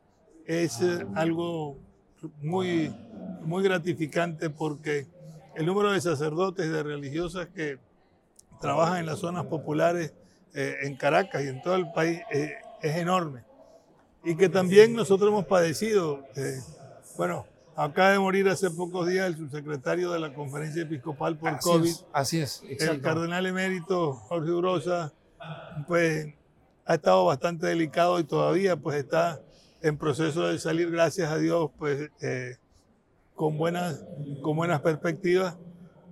[0.46, 1.79] es eh, algo
[2.42, 2.92] muy,
[3.42, 5.07] muy gratificante porque
[5.55, 7.79] el número de sacerdotes de religiosas que
[8.61, 10.12] trabajan en las zonas populares
[10.55, 13.44] eh, en Caracas y en todo el país eh, es enorme.
[14.25, 16.25] Y que también nosotros hemos padecido,
[17.16, 21.94] bueno, acaba de morir hace pocos días el subsecretario de la conferencia episcopal por COVID.
[22.12, 25.12] así es, El cardenal emérito Jorge Urosa,
[25.87, 26.35] pues
[26.85, 29.40] ha estado bastante delicado y todavía pues está
[29.81, 32.57] en proceso de salir, gracias a Dios, pues eh,
[33.37, 34.05] con, buenas,
[34.42, 35.57] con buenas perspectivas.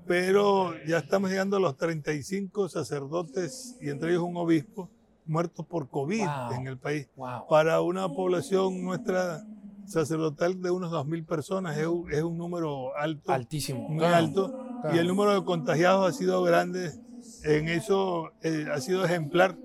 [0.06, 4.88] Pero ya estamos llegando a los 35 sacerdotes y entre ellos un obispo
[5.26, 7.08] muertos por COVID en el país.
[7.48, 9.44] Para una población nuestra
[9.86, 13.32] sacerdotal de unos 2.000 personas es un, es un, número alto.
[13.32, 13.88] Altísimo.
[13.88, 14.80] Muy alto.
[14.92, 16.92] Y el número de contagiados ha sido grande.
[17.44, 19.56] En eso eh, ha sido ejemplar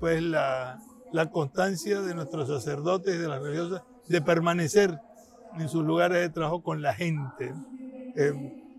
[0.00, 0.78] pues la,
[1.12, 4.98] la constancia de nuestros sacerdotes y de las religiosas de permanecer
[5.58, 7.54] en sus lugares de trabajo con la gente.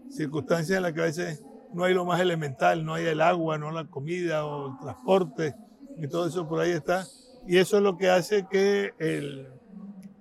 [0.09, 3.57] Circunstancias en las que a veces no hay lo más elemental, no hay el agua,
[3.57, 5.55] no la comida o el transporte,
[5.97, 7.05] y todo eso por ahí está.
[7.47, 8.91] Y eso es lo que hace que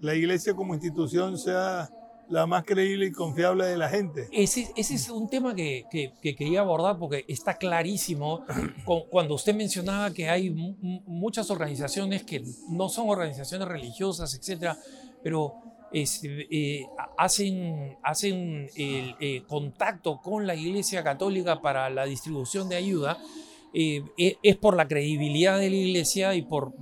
[0.01, 1.90] la iglesia como institución sea
[2.29, 4.29] la más creíble y confiable de la gente.
[4.33, 8.44] Ese, ese es un tema que, que, quería abordar porque está clarísimo
[9.11, 10.51] cuando usted mencionaba que hay
[11.07, 14.79] muchas organizaciones que no son organizaciones religiosas, etcétera,
[15.23, 15.55] pero
[15.94, 22.74] este, eh, hacen, hacen el eh, contacto con la Iglesia Católica para la distribución de
[22.74, 23.16] ayuda.
[23.72, 24.02] Eh,
[24.42, 26.72] es por la credibilidad de la iglesia y por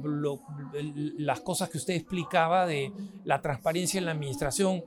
[1.18, 2.92] las cosas que usted explicaba de
[3.24, 4.82] la transparencia en la administración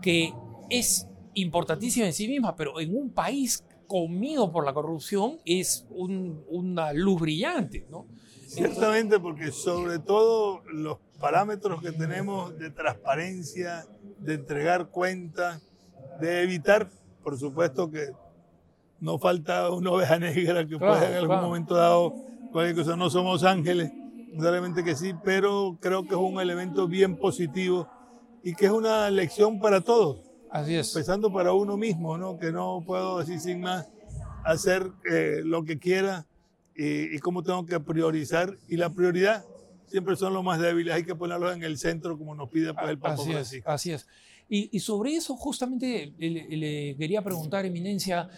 [0.00, 0.32] que
[0.70, 6.92] es importantísima en sí misma, pero en un país comido por la corrupción es una
[6.92, 8.06] luz brillante, ¿no?
[8.46, 13.86] Ciertamente, porque sobre todo los parámetros que tenemos de transparencia,
[14.18, 15.62] de entregar cuentas,
[16.20, 16.88] de evitar,
[17.22, 18.10] por supuesto que
[19.00, 22.14] no falta una oveja negra que pueda en algún momento dado
[22.52, 22.96] cualquier cosa.
[22.96, 23.92] No somos ángeles,
[24.32, 27.88] necesariamente que sí, pero creo que es un elemento bien positivo
[28.42, 30.20] y que es una lección para todos.
[30.50, 30.94] Así es.
[30.94, 32.38] Empezando para uno mismo, ¿no?
[32.38, 33.88] Que no puedo decir sin más
[34.44, 36.26] hacer eh, lo que quiera
[36.76, 38.56] y, cómo tengo que priorizar.
[38.68, 39.44] Y la prioridad
[39.88, 42.90] siempre son los más débiles, hay que ponerlos en el centro como nos pide pues,
[42.90, 44.06] el Papa así Es, así es.
[44.48, 48.28] Y, sobre eso justamente le, quería preguntar, Eminencia,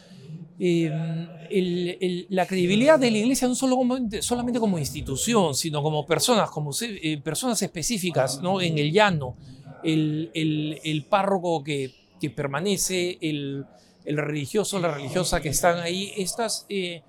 [0.58, 6.50] eh, la credibilidad de la Iglesia no solo como, solamente como institución, sino como personas,
[6.50, 8.62] como eh, personas específicas ¿no?
[8.62, 9.36] en el llano,
[9.84, 11.92] el, párroco que,
[12.34, 13.66] permanece, el,
[14.06, 17.02] religioso, la religiosa que están ahí, estas, eh,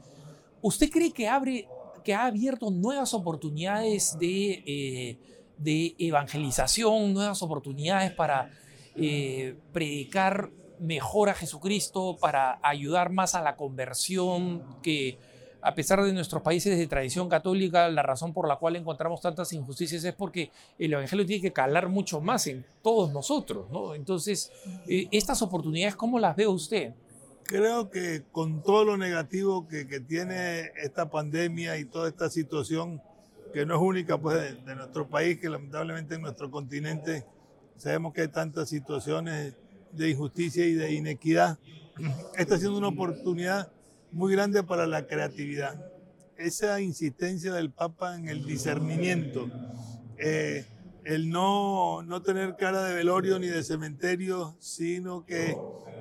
[0.62, 1.70] ¿usted cree que, abre,
[2.10, 5.18] que ha abierto nuevas oportunidades de, eh,
[5.60, 8.50] de evangelización, nuevas oportunidades para
[8.96, 15.20] eh, predicar mejor a Jesucristo, para ayudar más a la conversión que
[15.62, 19.54] a pesar de nuestros países de tradición católica, la razón por la cual encontramos tantas
[19.54, 23.94] injusticias es porque el Evangelio tiene que calar mucho más en todos nosotros, ¿no?
[23.94, 24.52] Entonces,
[24.88, 26.92] eh, estas oportunidades, ¿cómo las ve usted?
[27.50, 33.02] Creo que con todo lo negativo que, tiene esta pandemia y toda esta situación,
[33.52, 37.26] que no es única pues, de, de nuestro país, que lamentablemente en nuestro continente
[37.76, 39.56] sabemos que hay tantas situaciones
[39.94, 41.58] de injusticia y de inequidad,
[42.38, 43.72] está siendo una oportunidad
[44.12, 45.84] muy grande para la creatividad.
[46.38, 49.50] Esa insistencia del Papa en el discernimiento,
[50.20, 50.68] eh,
[51.04, 55.58] el no, no tener cara de velorio ni de cementerio, sino que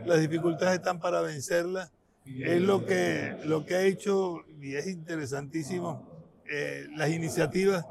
[0.09, 1.93] las dificultades están para vencerlas,
[2.25, 6.07] es lo que, lo que ha hecho, y es interesantísimo,
[6.51, 7.85] eh, las iniciativas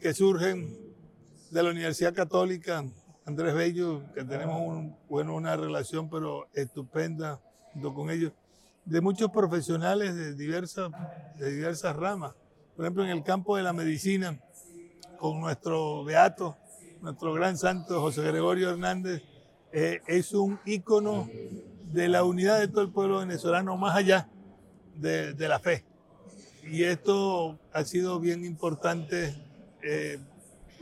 [0.00, 0.76] que surgen
[1.50, 2.84] de la Universidad Católica,
[3.24, 7.40] Andrés Bello, que tenemos un, bueno, una relación pero estupenda
[7.72, 8.32] junto con ellos,
[8.84, 10.90] de muchos profesionales de diversas,
[11.38, 12.34] de diversas ramas.
[12.74, 14.38] Por ejemplo, en el campo de la medicina,
[15.18, 16.56] con nuestro beato,
[17.00, 19.22] nuestro gran santo José Gregorio Hernández,
[19.72, 21.28] eh, es un ícono
[21.92, 24.28] de la unidad de todo el pueblo venezolano más allá
[24.96, 25.84] de, de la fe.
[26.64, 29.34] y esto ha sido bien importante.
[29.82, 30.18] Eh,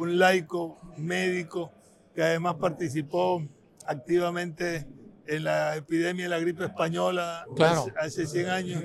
[0.00, 1.70] un laico médico
[2.14, 3.42] que además participó
[3.87, 4.87] activamente
[5.26, 7.46] en la epidemia de la gripe española
[7.98, 8.83] hace, 100 años,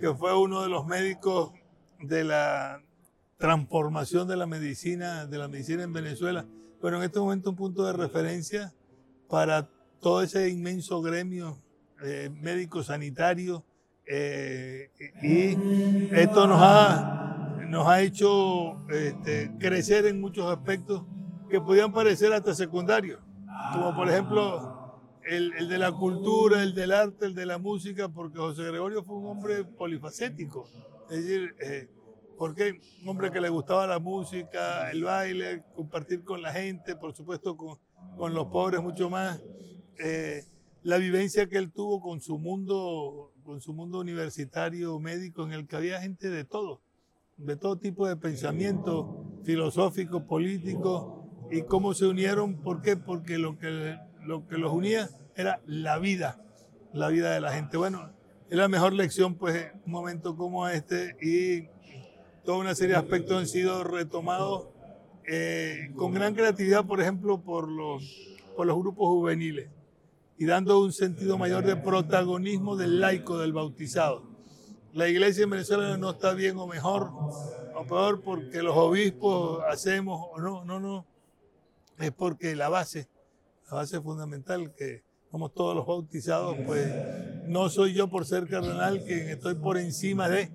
[0.00, 1.52] que fue uno de los médicos
[2.00, 2.82] de la
[3.38, 6.44] transformación de la medicina, de la medicina en Venezuela.
[6.80, 8.74] Bueno, en este momento un punto de referencia
[9.28, 9.68] para
[10.00, 11.58] todo ese inmenso gremio
[12.02, 13.64] eh, médico sanitario
[14.06, 21.04] eh, y esto nos ha, nos ha hecho este, crecer en muchos aspectos
[21.50, 23.20] que podían parecer hasta secundarios,
[23.72, 24.76] como por ejemplo
[25.24, 29.16] el, de la cultura, el del arte, el de la música, porque José Gregorio fue
[29.16, 30.68] un hombre polifacético.
[31.10, 31.88] Es decir, eh,
[32.38, 37.14] porque un hombre que le gustaba la música, el baile, compartir con la gente, por
[37.14, 37.78] supuesto con,
[38.16, 39.42] con los pobres mucho más.
[39.98, 40.44] Eh,
[40.82, 45.66] la vivencia que él tuvo con su mundo, con su mundo universitario, médico, en el
[45.66, 46.80] que había gente de todo,
[47.36, 52.96] de todo tipo de pensamiento filosófico, político, y cómo se unieron, ¿por qué?
[52.96, 56.42] Porque lo que lo que los unía era la vida,
[56.92, 57.76] la vida de la gente.
[57.76, 58.10] Bueno,
[58.50, 61.68] es la mejor lección, pues, un momento como este y
[62.44, 64.68] toda una serie de aspectos han sido retomados
[65.26, 69.68] eh, con gran creatividad, por ejemplo, por los, por los grupos juveniles
[70.38, 74.22] y dando un sentido mayor de protagonismo del laico, del bautizado.
[74.92, 77.10] La iglesia en Venezuela no está bien o mejor
[77.74, 81.06] o peor porque los obispos hacemos o no, no, no,
[81.98, 83.08] es porque la base
[83.70, 86.88] la base fundamental que somos todos los bautizados, pues
[87.46, 90.50] no soy yo por ser cardenal quien estoy por encima de.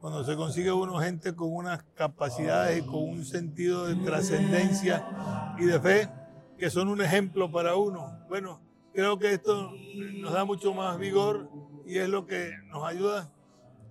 [0.00, 5.64] Cuando se consigue uno gente con unas capacidades y con un sentido de trascendencia y
[5.64, 6.08] de fe
[6.56, 8.20] que son un ejemplo para uno.
[8.28, 8.60] Bueno,
[8.92, 9.72] creo que esto
[10.20, 11.50] nos da mucho más vigor
[11.84, 13.32] y es lo que nos ayuda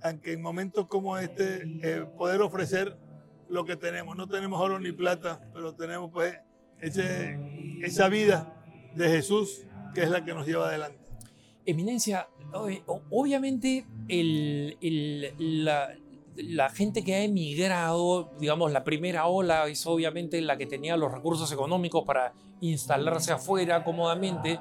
[0.01, 2.97] a que en momentos como este eh, poder ofrecer
[3.49, 4.15] lo que tenemos.
[4.15, 6.37] No tenemos oro ni plata, pero tenemos pues
[6.79, 7.37] ese,
[7.81, 8.53] esa vida
[8.95, 10.99] de Jesús, que es la que nos lleva adelante.
[11.65, 12.29] Eminencia,
[13.09, 13.85] obviamente
[16.37, 21.11] la, gente que ha emigrado, digamos, la primera ola es obviamente la que tenía los
[21.11, 24.59] recursos económicos para instalarse afuera cómodamente,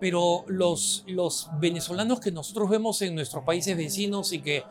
[0.00, 4.64] pero los, los venezolanos que nosotros vemos en nuestros países vecinos y que,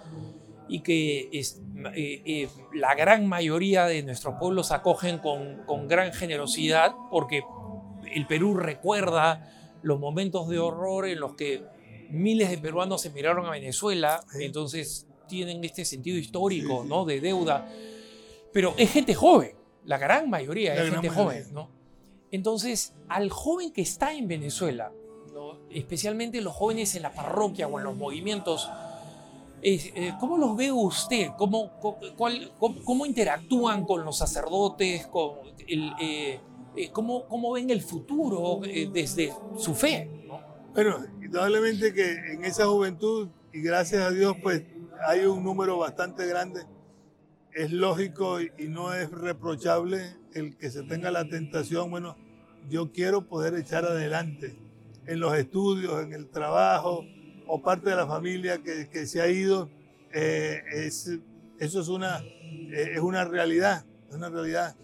[0.68, 1.62] y que es,
[1.96, 7.44] eh, eh, la gran mayoría de nuestros pueblos acogen con, con gran generosidad, porque
[8.14, 11.64] el Perú recuerda los momentos de horror en los que
[12.10, 17.06] miles de peruanos emigraron a Venezuela, entonces tienen este sentido histórico, ¿no?
[17.06, 17.68] De deuda.
[18.54, 21.70] Pero es gente joven, la gran mayoría es gente joven, ¿no?
[22.32, 24.92] Entonces, al joven que está en Venezuela,
[25.70, 28.70] especialmente los jóvenes en la parroquia o en los movimientos,
[29.62, 31.32] eh, ¿cómo los ve usted?
[31.38, 31.72] ¿Cómo,
[32.84, 36.40] cómo, interactúan con los sacerdotes, con el, eh,
[36.76, 40.10] eh, cómo, cómo, ven el futuro eh, desde su fe.
[40.76, 44.62] Bueno, indudablemente que en esa juventud, y gracias a Dios, pues
[45.08, 46.64] hay un número bastante grande.
[47.54, 52.18] Es lógico y, no es reprochable el que se tenga la tentación, bueno,
[52.68, 54.54] yo quiero poder echar adelante
[55.06, 57.06] en los estudios, en el trabajo,
[57.48, 59.70] o parte de la familia que, se ha ido.
[60.12, 61.10] Eh, es,
[61.58, 62.22] eso es una,
[62.74, 64.76] es una realidad, es una realidad.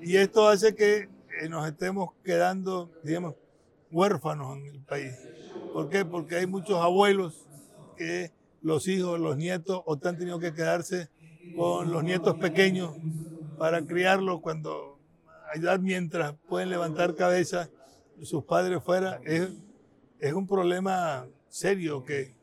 [0.00, 1.08] Y esto hace que
[1.48, 3.36] nos estemos quedando, digamos,
[3.90, 5.12] huérfanos en el país.
[5.72, 6.04] ¿Por qué?
[6.04, 7.46] Porque hay muchos abuelos
[7.96, 11.08] que los hijos, los nietos, o han tenido que quedarse
[11.56, 12.94] con los nietos pequeños
[13.58, 14.98] para criarlos cuando
[15.52, 17.70] ayudar mientras pueden levantar cabeza
[18.22, 19.20] sus padres fuera.
[19.24, 19.50] Es,
[20.20, 22.34] es un problema serio que,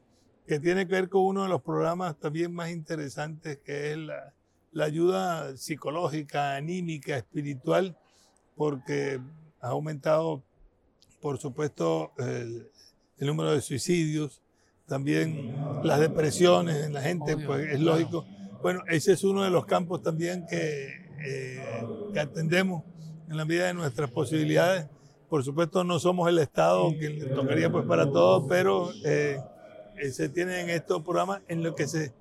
[0.47, 4.33] que tiene que ver con uno de los programas también más interesantes, que es la,
[4.71, 7.97] la ayuda psicológica, anímica, espiritual
[8.55, 9.19] porque
[9.61, 10.43] ha aumentado,
[11.25, 12.69] por supuesto, el,
[13.17, 14.43] número de suicidios,
[14.85, 18.27] también las depresiones en la gente, pues es lógico.
[18.61, 20.85] Bueno, ese es uno de los campos también que,
[21.25, 22.83] eh, que atendemos
[23.27, 24.85] en la medida de nuestras posibilidades.
[25.27, 29.39] Por supuesto, no somos el Estado que le tocaría pues para todos, pero eh,
[29.97, 32.13] eh, se tienen estos programas en los que se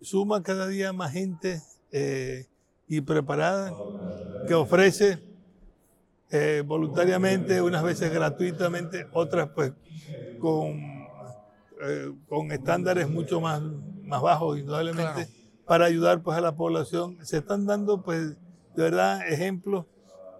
[0.00, 1.60] suma cada día más gente
[2.88, 3.74] y preparada
[4.48, 5.35] que ofrece
[6.30, 9.72] eh, voluntariamente, unas veces gratuitamente, otras pues
[10.40, 10.78] con,
[11.82, 13.62] eh, con estándares mucho más,
[14.02, 15.28] más bajos, indudablemente,
[15.66, 17.18] para ayudar pues a la población.
[17.24, 18.36] Se están dando pues
[18.74, 19.86] de verdad ejemplos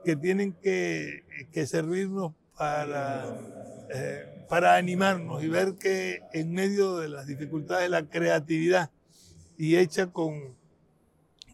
[0.05, 3.25] que tienen que, que servirnos para,
[3.93, 8.91] eh, para animarnos y ver que en medio de las dificultades la creatividad
[9.57, 10.57] y hecha con,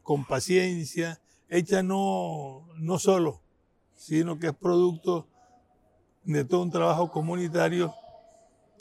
[0.03, 3.42] con paciencia, hecha no, no solo,
[4.03, 5.29] sino que es producto
[6.25, 7.95] de todo un trabajo comunitario,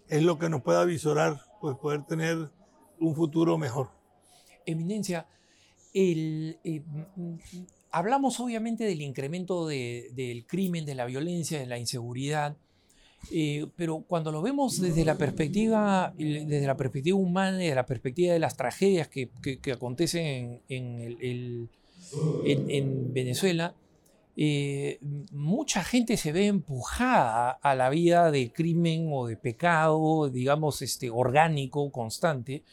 [0.09, 2.49] es lo que nos puede avisorar, pues poder tener
[2.99, 3.89] un futuro mejor.
[4.65, 5.27] Eminencia,
[5.93, 6.81] el, eh,
[7.91, 12.57] hablamos obviamente del incremento del crimen, de la violencia, de la inseguridad,
[13.31, 18.33] eh, pero cuando lo vemos desde la perspectiva, desde la perspectiva humana, desde la perspectiva
[18.33, 19.29] de las tragedias que,
[19.71, 21.69] acontecen en,
[22.43, 23.75] en, Venezuela,
[24.37, 24.99] eh,
[25.31, 31.09] mucha gente se ve empujada a la vida de crimen o de pecado, digamos, este,
[31.09, 32.63] orgánico, constante,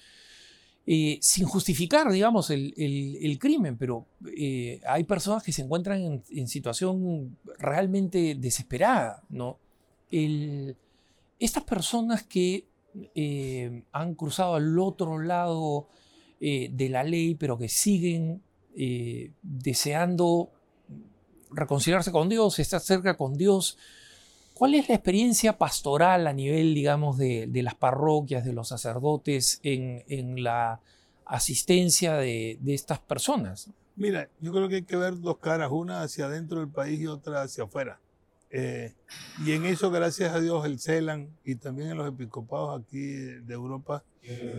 [0.87, 4.07] eh, sin justificar, digamos, el, crimen, pero
[4.87, 9.59] hay personas que se encuentran en, situación realmente desesperada, ¿no?
[11.39, 12.65] estas personas que
[13.15, 15.89] eh, han cruzado al otro lado
[16.41, 18.43] eh, de la ley, pero que siguen
[18.77, 20.51] eh, deseando
[21.51, 23.79] reconciliarse con Dios, estar cerca con Dios,
[24.55, 30.43] ¿cuál es la experiencia pastoral a nivel, digamos, de, las parroquias, de los sacerdotes en,
[30.43, 30.81] la
[31.25, 33.71] asistencia de, estas personas?
[33.97, 37.07] Mira, yo creo que hay que ver dos caras, una hacia adentro del país y
[37.07, 37.99] otra hacia afuera.
[38.51, 38.95] Eh,
[39.45, 43.55] y en eso, gracias a Dios, el CELAN y también en los episcopados aquí de
[43.55, 44.05] Europa,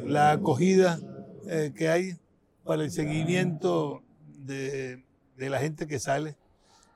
[0.05, 0.99] la acogida
[1.47, 2.17] eh, que hay
[2.63, 4.03] para el seguimiento
[4.45, 5.03] de,
[5.37, 6.35] la gente que sale.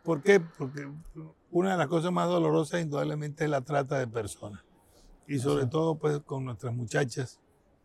[0.04, 0.40] ¿Por qué?
[0.40, 0.88] Porque
[1.50, 4.62] una de las cosas más dolorosas indudablemente es la trata de personas.
[5.28, 7.40] Y sobre todo pues con nuestras muchachas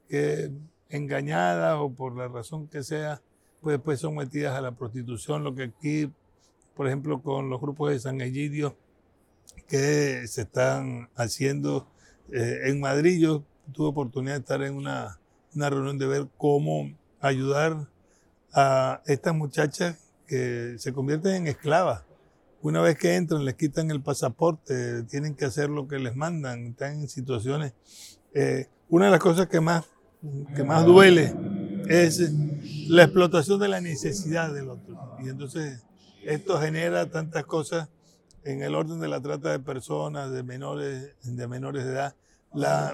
[0.09, 0.51] que
[0.89, 3.21] engañadas o por la razón que sea,
[3.61, 6.13] pues, pues son metidas a la prostitución, lo que aquí,
[6.75, 8.77] por ejemplo, con los grupos de San Egidio,
[9.69, 11.87] que se están haciendo
[12.33, 13.21] eh, en Madrid.
[13.21, 15.19] Yo tuve oportunidad de estar en una,
[15.55, 16.91] una reunión de ver cómo
[17.21, 17.89] ayudar
[18.53, 22.08] a estas muchachas que se convierten en esclavas.
[22.61, 26.67] Una vez que entran, les quitan el pasaporte, tienen que hacer lo que les mandan,
[26.67, 27.73] están en situaciones.
[28.35, 29.85] Eh, una de las cosas que más,
[30.57, 31.33] que más duele
[31.89, 32.33] es
[32.89, 35.17] la explotación de la necesidad del otro.
[35.25, 35.85] Y entonces
[36.25, 37.89] esto genera tantas cosas
[38.45, 42.17] en el orden de la trata de personas, de menores de, menores de edad,
[42.53, 42.93] la,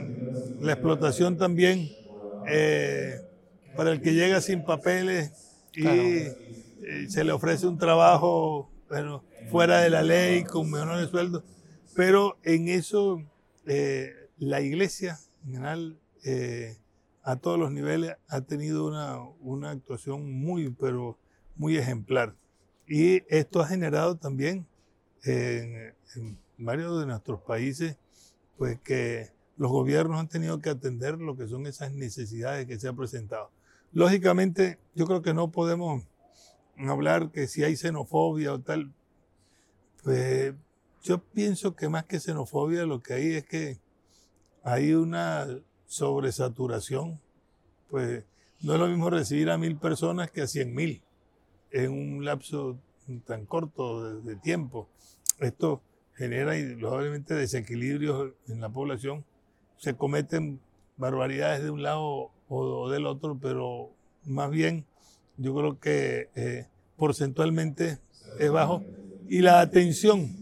[0.60, 1.90] la explotación también
[2.48, 3.20] eh,
[3.76, 5.32] para el que llega sin papeles
[5.74, 11.44] y eh, se le ofrece un trabajo bueno, fuera de la ley, con menores sueldos.
[11.94, 13.22] Pero en eso
[13.66, 15.98] eh, la iglesia en general,
[17.22, 21.18] a todos los niveles, ha tenido una, una actuación muy, pero
[21.56, 22.34] muy ejemplar.
[22.86, 24.66] Y esto ha generado también
[25.24, 27.96] en, varios de nuestros países,
[28.56, 32.88] pues que los gobiernos han tenido que atender lo que son esas necesidades que se
[32.88, 33.50] han presentado.
[33.92, 36.02] Lógicamente, yo creo que no podemos
[36.76, 38.92] hablar que si hay xenofobia o tal.
[40.04, 40.54] Pues
[41.02, 43.78] yo pienso que más que xenofobia lo que hay es que
[44.62, 45.48] hay una
[45.86, 47.20] sobresaturación.
[47.88, 48.24] Pues
[48.60, 51.02] no es lo mismo recibir a mil personas que a cien mil
[51.70, 52.78] en un lapso
[53.26, 54.88] tan corto de tiempo.
[55.40, 55.82] Esto
[56.14, 59.24] genera indudablemente desequilibrios en la población.
[59.78, 60.60] Se cometen
[60.96, 63.90] barbaridades de un lado o del otro, pero
[64.24, 64.84] más bien
[65.36, 67.98] yo creo que eh, porcentualmente
[68.38, 68.82] es bajo.
[69.28, 70.36] Y la atención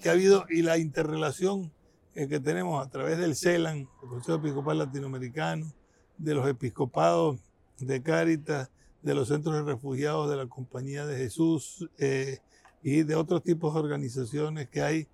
[0.00, 1.72] que ha habido y la interrelación
[2.14, 5.72] eh, que tenemos a través del CELAN, el Consejo Episcopal Latinoamericano,
[6.16, 7.40] de los episcopados
[7.78, 8.70] de Cáritas,
[9.02, 12.38] de los centros de refugiados de la Compañía de Jesús, eh,
[12.82, 15.08] y de otros tipos de organizaciones que hay,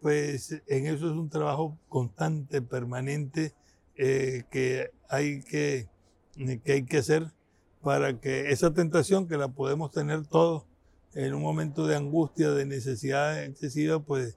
[0.00, 3.54] pues en eso es un trabajo constante, permanente,
[3.96, 5.88] eh, que, hay que,
[6.64, 7.30] que hay que hacer
[7.80, 10.64] para que esa tentación que la podemos tener todos
[11.14, 14.36] en un momento de angustia, de necesidad excesiva, pues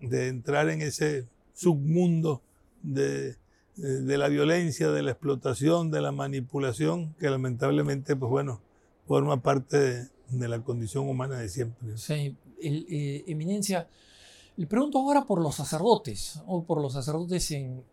[0.00, 2.42] de entrar en ese submundo
[2.82, 3.36] de,
[3.76, 8.60] de la violencia, de la explotación, de la manipulación, que lamentablemente, pues bueno,
[9.06, 11.96] forma parte de, la condición humana de siempre.
[11.96, 13.88] Sí, eh, eminencia,
[14.56, 17.84] le pregunto ahora por los sacerdotes, o por los sacerdotes en,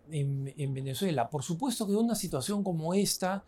[0.74, 1.30] Venezuela.
[1.30, 3.44] Por supuesto que una situación como esta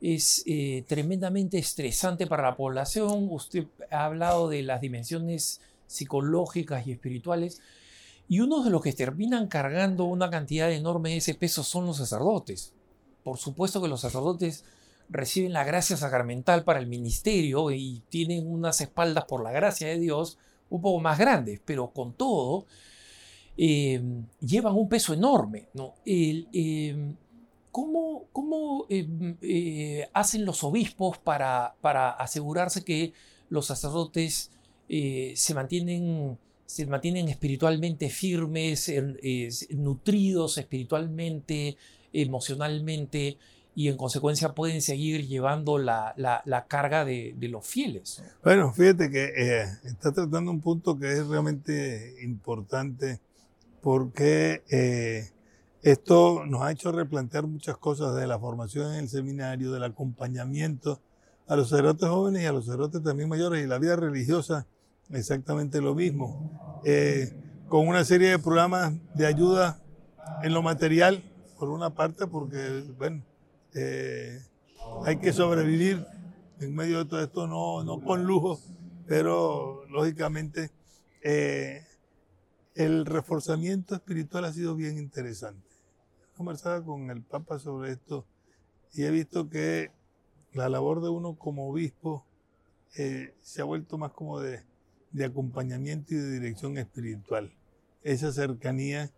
[0.00, 3.28] es eh, tremendamente estresante para la población.
[3.30, 7.60] Usted ha hablado de las dimensiones psicológicas y espirituales.
[8.28, 11.96] Y uno de los que terminan cargando una cantidad enorme de ese peso son los
[11.96, 12.72] sacerdotes.
[13.24, 14.64] Por supuesto que los sacerdotes
[15.08, 19.98] reciben la gracia sacramental para el ministerio y tienen unas espaldas por la gracia de
[19.98, 20.38] Dios
[20.68, 22.66] un poco más grandes, pero con todo
[23.56, 24.02] eh,
[24.40, 25.68] llevan un peso enorme.
[25.72, 25.94] ¿no?
[26.04, 27.14] Eh,
[27.78, 31.76] ¿cómo, cómo eh, hacen los obispos para,
[32.18, 33.12] asegurarse que
[33.50, 34.50] los sacerdotes
[34.88, 38.92] se mantienen se mantienen espiritualmente firmes,
[39.70, 41.78] nutridos espiritualmente,
[42.12, 43.38] emocionalmente,
[43.78, 48.20] y en consecuencia pueden seguir llevando la, carga de, los fieles.
[48.42, 53.20] Bueno, fíjate que eh, está tratando un punto que es realmente importante
[53.80, 55.30] porque eh,
[55.82, 61.00] esto nos ha hecho replantear muchas cosas de la formación en el seminario, del acompañamiento
[61.46, 64.66] a los sacerdotes jóvenes y a los sacerdotes también mayores y la vida religiosa
[65.10, 67.32] exactamente lo mismo, eh,
[67.68, 69.80] con una serie de programas de ayuda
[70.42, 71.22] en lo material,
[71.58, 73.24] por una parte, porque, bueno,
[73.74, 74.40] eh,
[75.04, 76.04] hay que sobrevivir
[76.60, 78.60] en medio de todo esto, no, no con lujo,
[79.06, 80.70] pero lógicamente
[81.22, 81.84] eh,
[82.74, 85.67] el reforzamiento espiritual ha sido bien interesante.
[86.38, 88.24] Conversaba con el Papa sobre esto
[88.94, 89.90] y he visto que
[90.54, 92.24] la labor de uno como obispo
[92.90, 94.64] se ha vuelto más como de
[95.12, 97.52] de acompañamiento y de dirección espiritual,
[98.02, 99.10] esa cercanía,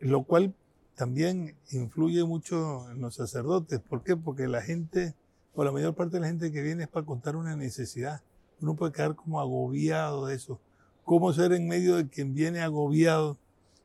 [0.00, 0.54] lo cual
[0.94, 3.80] también influye mucho en los sacerdotes.
[3.80, 4.16] ¿Por qué?
[4.16, 5.14] Porque la gente,
[5.54, 8.22] o la mayor parte de la gente que viene es para contar una necesidad.
[8.60, 10.60] Uno puede quedar como agobiado de eso.
[11.04, 13.38] ¿Cómo ser en medio de quien viene agobiado?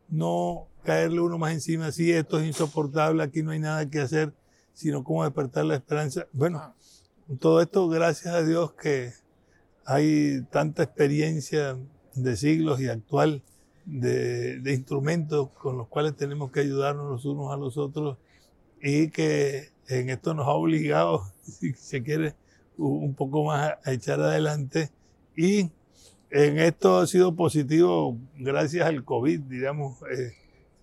[0.09, 4.33] No caerle uno más encima, sí, esto es insoportable, aquí no hay nada que hacer,
[4.73, 6.27] sino cómo despertar la esperanza.
[6.31, 6.75] Bueno, ah.
[7.39, 9.13] todo esto gracias a Dios que
[9.85, 11.77] hay tanta experiencia
[12.15, 13.43] de siglos y actual
[13.85, 18.17] de, instrumentos con los cuales tenemos que ayudarnos los unos a los otros
[18.81, 22.35] y que en esto nos ha obligado, si se quiere,
[22.77, 24.89] un poco más a echar adelante.
[25.35, 25.71] Y
[26.31, 30.33] en esto ha sido positivo gracias al COVID, digamos, eh,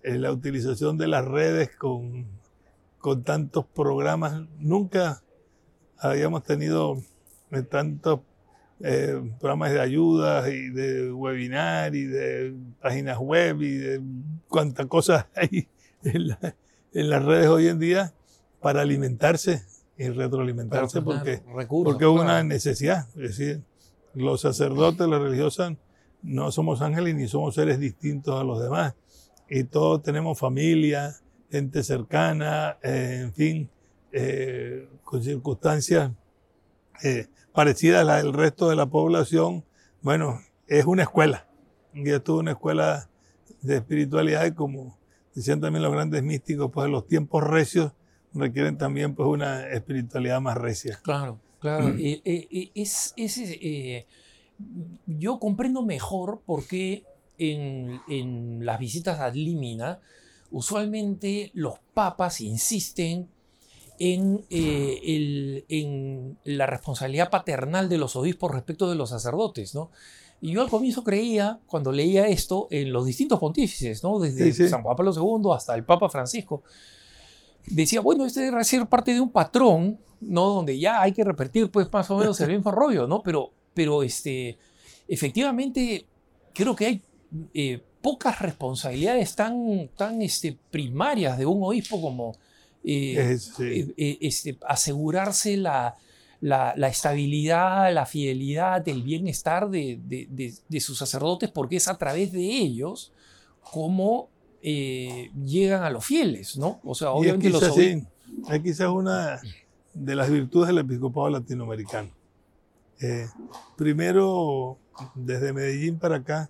[0.03, 2.25] en la utilización de las redes con,
[2.99, 4.43] con tantos programas.
[4.59, 5.21] Nunca
[5.97, 7.01] habíamos tenido
[7.69, 8.21] tantos
[8.81, 14.01] eh, programas de ayuda y de webinar y de páginas web y de
[14.47, 15.67] cuántas cosas hay
[16.03, 16.27] en,
[17.09, 18.13] las redes hoy en día
[18.61, 19.63] para alimentarse
[19.97, 23.07] y retroalimentarse porque, porque es una necesidad.
[23.15, 23.61] Es decir,
[24.17, 25.73] los sacerdotes, las religiosas,
[26.21, 28.95] no somos ángeles ni somos seres distintos a los demás.
[29.49, 31.15] Y todos tenemos familia,
[31.49, 33.69] gente cercana, eh, en fin,
[34.11, 36.11] eh, con circunstancias
[37.57, 39.65] parecida a la del resto de la población,
[40.03, 41.47] bueno, es una escuela.
[41.91, 43.09] Y esto es una escuela
[43.61, 44.97] de espiritualidad y como
[45.33, 47.93] decían también los grandes místicos, pues los tiempos recios
[48.31, 50.99] requieren también pues una espiritualidad más recia.
[51.01, 51.89] Claro, claro.
[51.89, 51.99] Mm.
[51.99, 54.05] Eh, eh, es, eh,
[55.05, 57.03] yo comprendo mejor por qué
[57.37, 59.99] en, en las visitas a Límina
[60.51, 63.29] usualmente los papas insisten
[63.99, 69.89] eh, en, la responsabilidad paternal de los obispos respecto de los sacerdotes, ¿no?
[70.39, 74.19] Y yo al comienzo creía, cuando leía esto, en los distintos pontífices, ¿no?
[74.19, 76.61] Desde San Juan Pablo II hasta el Papa Francisco,
[77.65, 80.47] decía, bueno, este debe ser parte de un patrón, ¿no?
[80.49, 83.21] Donde ya hay que repetir, pues, más o menos el mismo rollo, ¿no?
[83.23, 84.57] Pero, pero este,
[85.07, 86.05] efectivamente,
[86.53, 87.01] creo que hay
[87.53, 92.35] eh, pocas responsabilidades tan, tan este, primarias de un obispo como
[92.89, 95.97] eh, eh, eh, este, asegurarse la,
[96.39, 102.43] la, estabilidad, la fidelidad, el bienestar de, de, sus sacerdotes, porque es a través de
[102.43, 103.11] ellos
[103.59, 104.29] como
[104.61, 106.79] llegan a los fieles, ¿no?
[106.85, 108.03] O sea, obviamente los sí,
[108.49, 109.41] es quizás una
[109.97, 112.09] de las virtudes del episcopado latinoamericano.
[113.75, 114.77] primero,
[115.15, 116.49] desde Medellín para acá,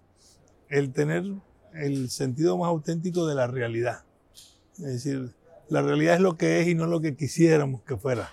[0.69, 1.23] el tener
[1.73, 4.03] el sentido más auténtico de la realidad.
[4.77, 5.33] Es decir,
[5.69, 8.31] la realidad es lo que es y no lo que quisiéramos que fuera.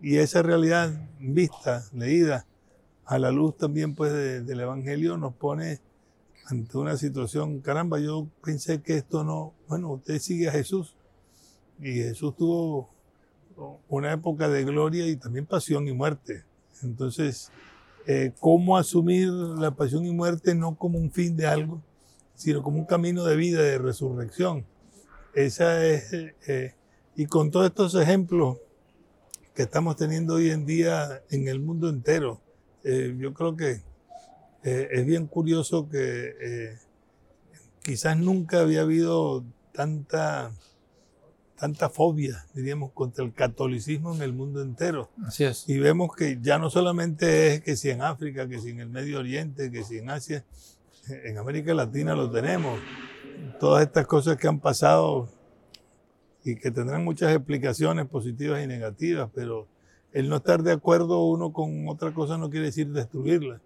[0.00, 2.46] Y esa realidad vista, leída,
[3.04, 5.80] a la luz también pues del Evangelio nos pone
[6.46, 10.96] ante una situación, caramba, yo pensé que esto no, bueno, usted sigue a Jesús
[11.78, 12.90] y Jesús tuvo
[13.88, 16.44] una época de gloria y también pasión y muerte.
[16.82, 17.50] Entonces,
[18.06, 21.82] eh, ¿cómo asumir la pasión y muerte no como un fin de algo,
[22.34, 24.66] sino como un camino de vida, de resurrección?
[25.34, 26.74] Esa es, eh,
[27.14, 28.58] y con todos estos ejemplos
[29.54, 32.40] que estamos teniendo hoy en día en el mundo entero,
[32.84, 33.80] eh, yo creo que
[34.64, 36.76] es bien curioso que
[37.82, 40.52] quizás nunca había habido tanta,
[41.62, 45.10] tanta fobia, diríamos, contra el catolicismo en el mundo entero.
[45.24, 45.68] Así es.
[45.68, 48.88] Y vemos que ya no solamente es que si en África, que si en el
[48.88, 50.44] Medio Oriente, que si en Asia,
[51.08, 52.80] en América Latina lo tenemos
[53.60, 55.28] todas estas cosas que han pasado
[56.42, 59.68] y que tendrán muchas explicaciones positivas y negativas, pero
[60.12, 63.60] el no estar de acuerdo uno con otra cosa no quiere decir destruirla.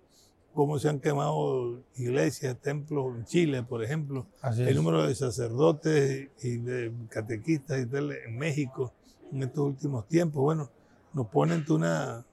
[0.57, 4.27] Como se han quemado iglesias, templos en Chile, por ejemplo,
[4.57, 8.95] el número de sacerdotes y de catequistas y tal en México
[9.31, 10.43] en estos últimos tiempos.
[10.43, 10.71] Bueno,
[11.13, 12.25] nos pone ante una,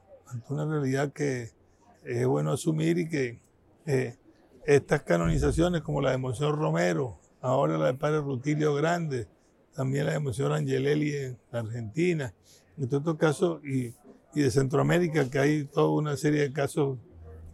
[0.48, 1.52] una realidad que
[2.06, 3.42] es bueno asumir y que
[3.86, 4.16] eh,
[4.66, 9.28] estas canonizaciones como la de Monseñor Romero, ahora la de Padre Rutilio Grande,
[9.76, 12.34] también la de Monseñor Angelelli en Argentina,
[12.78, 13.94] en todos estos casos, y,
[14.34, 16.98] de Centroamérica, que hay toda una serie de casos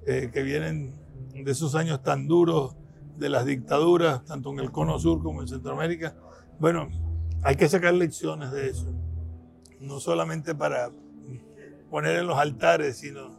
[0.05, 0.95] eh, que vienen
[1.33, 2.75] de esos años tan duros
[3.17, 6.15] de las dictaduras, tanto en el Cono Sur como en Centroamérica.
[6.59, 6.87] Bueno,
[7.43, 8.93] hay que sacar lecciones de eso,
[9.79, 10.89] no solamente para
[11.89, 13.37] poner en los altares, sino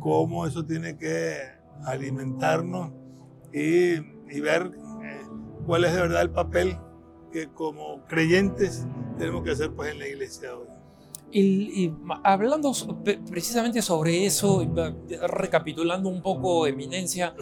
[0.00, 1.36] cómo eso tiene que
[1.84, 2.92] alimentarnos
[3.52, 4.00] y,
[4.40, 4.72] ver
[5.02, 5.22] eh,
[5.64, 6.76] cuál es de verdad el papel
[7.32, 8.86] que como creyentes
[9.18, 10.73] tenemos que hacer pues en la iglesia hoy.
[12.22, 12.72] Hablando
[13.28, 14.64] precisamente sobre eso,
[15.28, 17.34] recapitulando un poco, Eminencia,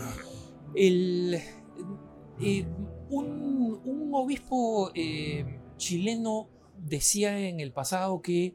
[0.74, 2.66] eh,
[3.11, 8.55] un, obispo eh, chileno decía en el pasado que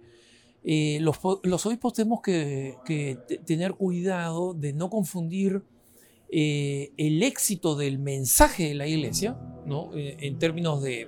[0.63, 2.77] eh, los, obispos tenemos que,
[3.45, 5.63] tener cuidado de no confundir
[6.29, 9.37] el éxito del mensaje de la iglesia,
[9.67, 9.91] ¿no?
[9.93, 11.07] Eh, en términos de,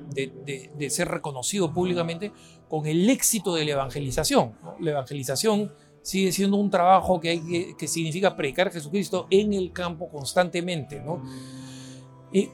[0.90, 2.32] ser reconocido públicamente,
[2.68, 4.54] con el éxito de la evangelización.
[4.80, 11.02] La evangelización sigue siendo un trabajo que, significa predicar a Jesucristo en el campo constantemente.
[11.02, 11.24] ¿no?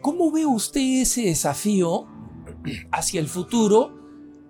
[0.01, 2.07] ¿Cómo ve usted ese desafío
[2.91, 4.05] hacia el futuro?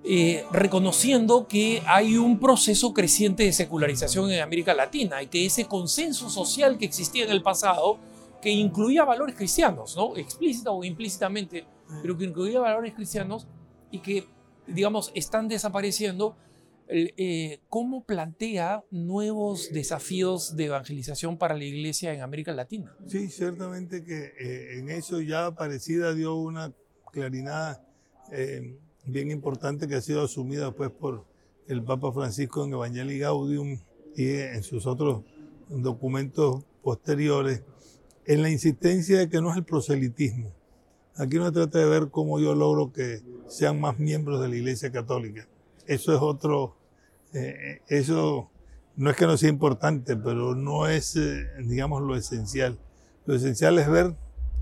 [0.07, 5.65] Eh, reconociendo que hay un proceso creciente de secularización en América Latina y que ese
[5.65, 7.97] consenso social que existía en el pasado,
[8.45, 10.15] que incluía valores cristianos, ¿no?
[10.15, 11.65] explícita o implícitamente,
[12.03, 13.47] pero que incluía valores cristianos
[13.89, 14.27] y que,
[14.67, 16.37] digamos, están desapareciendo,
[16.87, 22.95] eh, ¿cómo plantea nuevos desafíos de evangelización para la iglesia en América Latina?
[23.07, 26.71] Sí, ciertamente que eh, en eso ya Aparecida dio una
[27.11, 27.81] claridad
[29.07, 31.25] bien importante que ha sido asumida pues por
[31.67, 33.79] el Papa Francisco en Evangelii Gaudium
[34.15, 35.23] y en sus otros
[35.67, 37.63] documentos posteriores,
[38.25, 40.51] en la insistencia de que no es el proselitismo.
[41.17, 44.55] Aquí no se trata de ver cómo yo logro que sean más miembros de la
[44.55, 45.47] Iglesia Católica.
[45.87, 46.75] Eso es otro,
[47.33, 48.49] eh, eso
[48.97, 52.77] no es que no sea importante, pero no es, eh, digamos, lo esencial.
[53.25, 54.15] Lo esencial es ver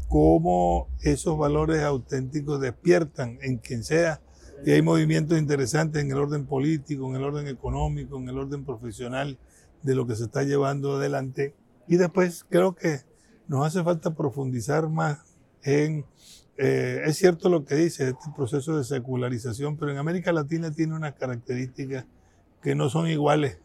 [0.09, 4.21] cómo esos valores auténticos despiertan en quien sea
[4.65, 8.63] y hay movimientos interesantes en el orden político, en el orden económico, en el orden
[8.63, 9.37] profesional
[9.81, 11.53] de lo que se está llevando adelante.
[11.87, 13.01] Y después creo que
[13.47, 15.19] nos hace falta profundizar más
[15.63, 16.05] en,
[16.57, 20.95] eh, es cierto lo que dice, este proceso de secularización, pero en América Latina tiene
[20.95, 22.05] unas características
[22.61, 23.59] que no son iguales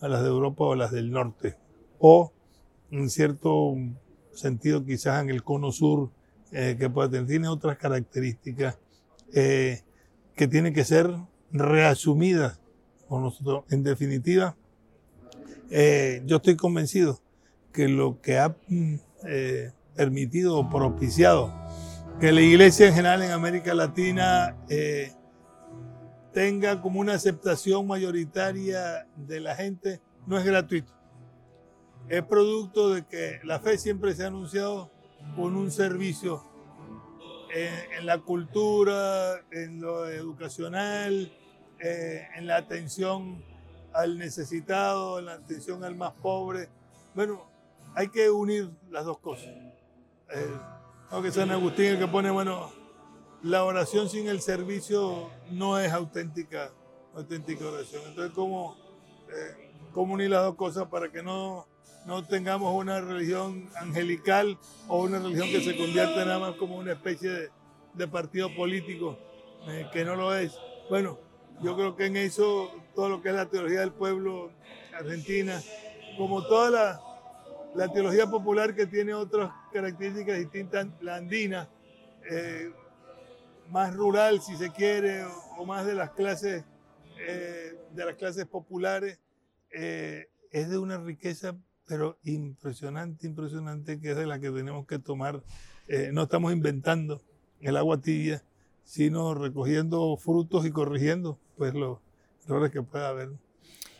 [0.00, 1.56] a las de Europa o las del norte.
[1.98, 2.32] O
[2.90, 3.74] en cierto
[4.32, 6.10] sentido quizás en el cono sur,
[6.52, 8.78] eh, que puede tener, tiene otras características.
[9.32, 9.80] Eh,
[10.36, 11.08] que tienen que ser
[11.52, 12.60] reasumidas
[13.08, 13.64] por nosotros.
[13.70, 14.56] En definitiva,
[15.70, 17.20] yo estoy convencido
[17.72, 18.94] que lo que ha mm,
[19.26, 21.52] eh, permitido o propiciado
[22.20, 25.12] que la iglesia en general en América Latina eh,
[26.32, 30.92] tenga como una aceptación mayoritaria de la gente no es gratuito.
[32.08, 34.90] Es producto de que la fe siempre se ha anunciado
[35.36, 36.44] con un servicio
[37.54, 41.32] en, la cultura, en lo educacional,
[41.78, 43.42] eh, en la atención
[43.92, 46.68] al necesitado, en la atención al más pobre.
[47.14, 47.46] Bueno,
[47.94, 49.48] hay que unir las dos cosas.
[50.30, 52.72] Eh, que San Agustín el que pone, bueno,
[53.42, 56.72] la oración sin el servicio no es auténtica,
[57.14, 58.02] auténtica oración.
[58.08, 58.76] Entonces, ¿cómo,
[59.28, 61.66] eh, ¿cómo unir las dos cosas para que no
[62.06, 66.92] no tengamos una religión angelical o una religión que se convierta nada más como una
[66.92, 67.50] especie
[67.94, 69.16] de, partido político,
[69.68, 70.58] eh, que no lo es.
[70.90, 71.18] Bueno,
[71.62, 74.50] yo creo que en eso, todo lo que es la teología del pueblo
[74.94, 75.62] argentina,
[76.18, 77.00] como toda la,
[77.74, 81.68] la teología popular que tiene otras características distintas, la andina,
[82.30, 82.72] eh,
[83.70, 85.24] más rural si se quiere,
[85.56, 86.64] o, más de las clases,
[87.26, 89.18] eh, de las clases populares,
[89.70, 91.56] es de una riqueza
[91.86, 95.42] pero impresionante, impresionante, que es de la que tenemos que tomar.
[95.88, 97.20] Eh, no estamos inventando
[97.60, 98.42] el agua tibia,
[98.84, 101.98] sino recogiendo frutos y corrigiendo pues los
[102.46, 103.30] errores que pueda haber.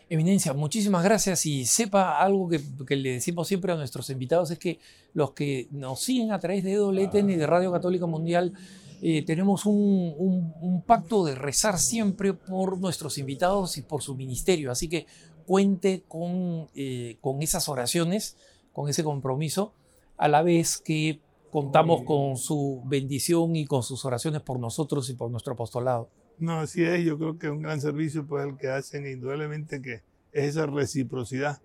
[0.09, 4.59] Eminencia, muchísimas gracias y sepa algo que, que, le decimos siempre a nuestros invitados es
[4.59, 4.79] que
[5.13, 8.53] los que nos siguen a través de EWTN y de Radio Católica Mundial
[9.01, 14.71] eh, tenemos un, pacto de rezar siempre por nuestros invitados y por su ministerio.
[14.71, 15.05] Así que
[15.45, 18.37] cuente con, eh, con esas oraciones,
[18.73, 19.73] con ese compromiso,
[20.17, 21.19] a la vez que
[21.51, 26.09] contamos con su bendición y con sus oraciones por nosotros y por nuestro apostolado.
[26.39, 27.05] No, así es.
[27.05, 30.65] Yo creo que es un gran servicio pues, el que hacen, indudablemente que es esa
[30.65, 31.61] reciprocidad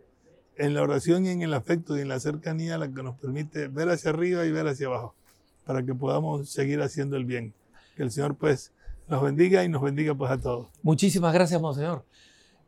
[0.57, 3.68] en la oración y en el afecto y en la cercanía la que nos permite
[3.68, 5.14] ver hacia arriba y ver hacia abajo
[5.64, 7.55] para que podamos seguir haciendo el bien.
[7.97, 8.73] Que el Señor pues
[9.09, 10.68] nos bendiga y nos bendiga pues a todos.
[10.83, 12.05] Muchísimas gracias, Monseñor.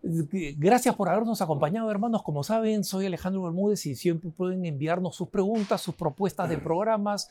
[0.02, 2.22] Gracias por habernos acompañado, hermanos.
[2.24, 7.30] Como saben, soy Alejandro Bermúdez y siempre pueden enviarnos sus preguntas, sus propuestas de programas,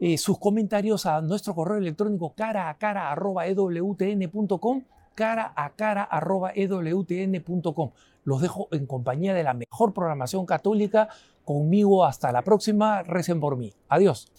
[0.00, 4.82] eh, sus comentarios a nuestro correo electrónico cara a cara arroba ewtn.com
[5.14, 7.90] cara a cara arroba ewtn.com.
[8.24, 11.08] Los dejo en compañía de la mejor programación católica.
[11.44, 13.02] Conmigo hasta la próxima.
[13.02, 13.72] Recen por mí.
[13.88, 14.32] Adiós.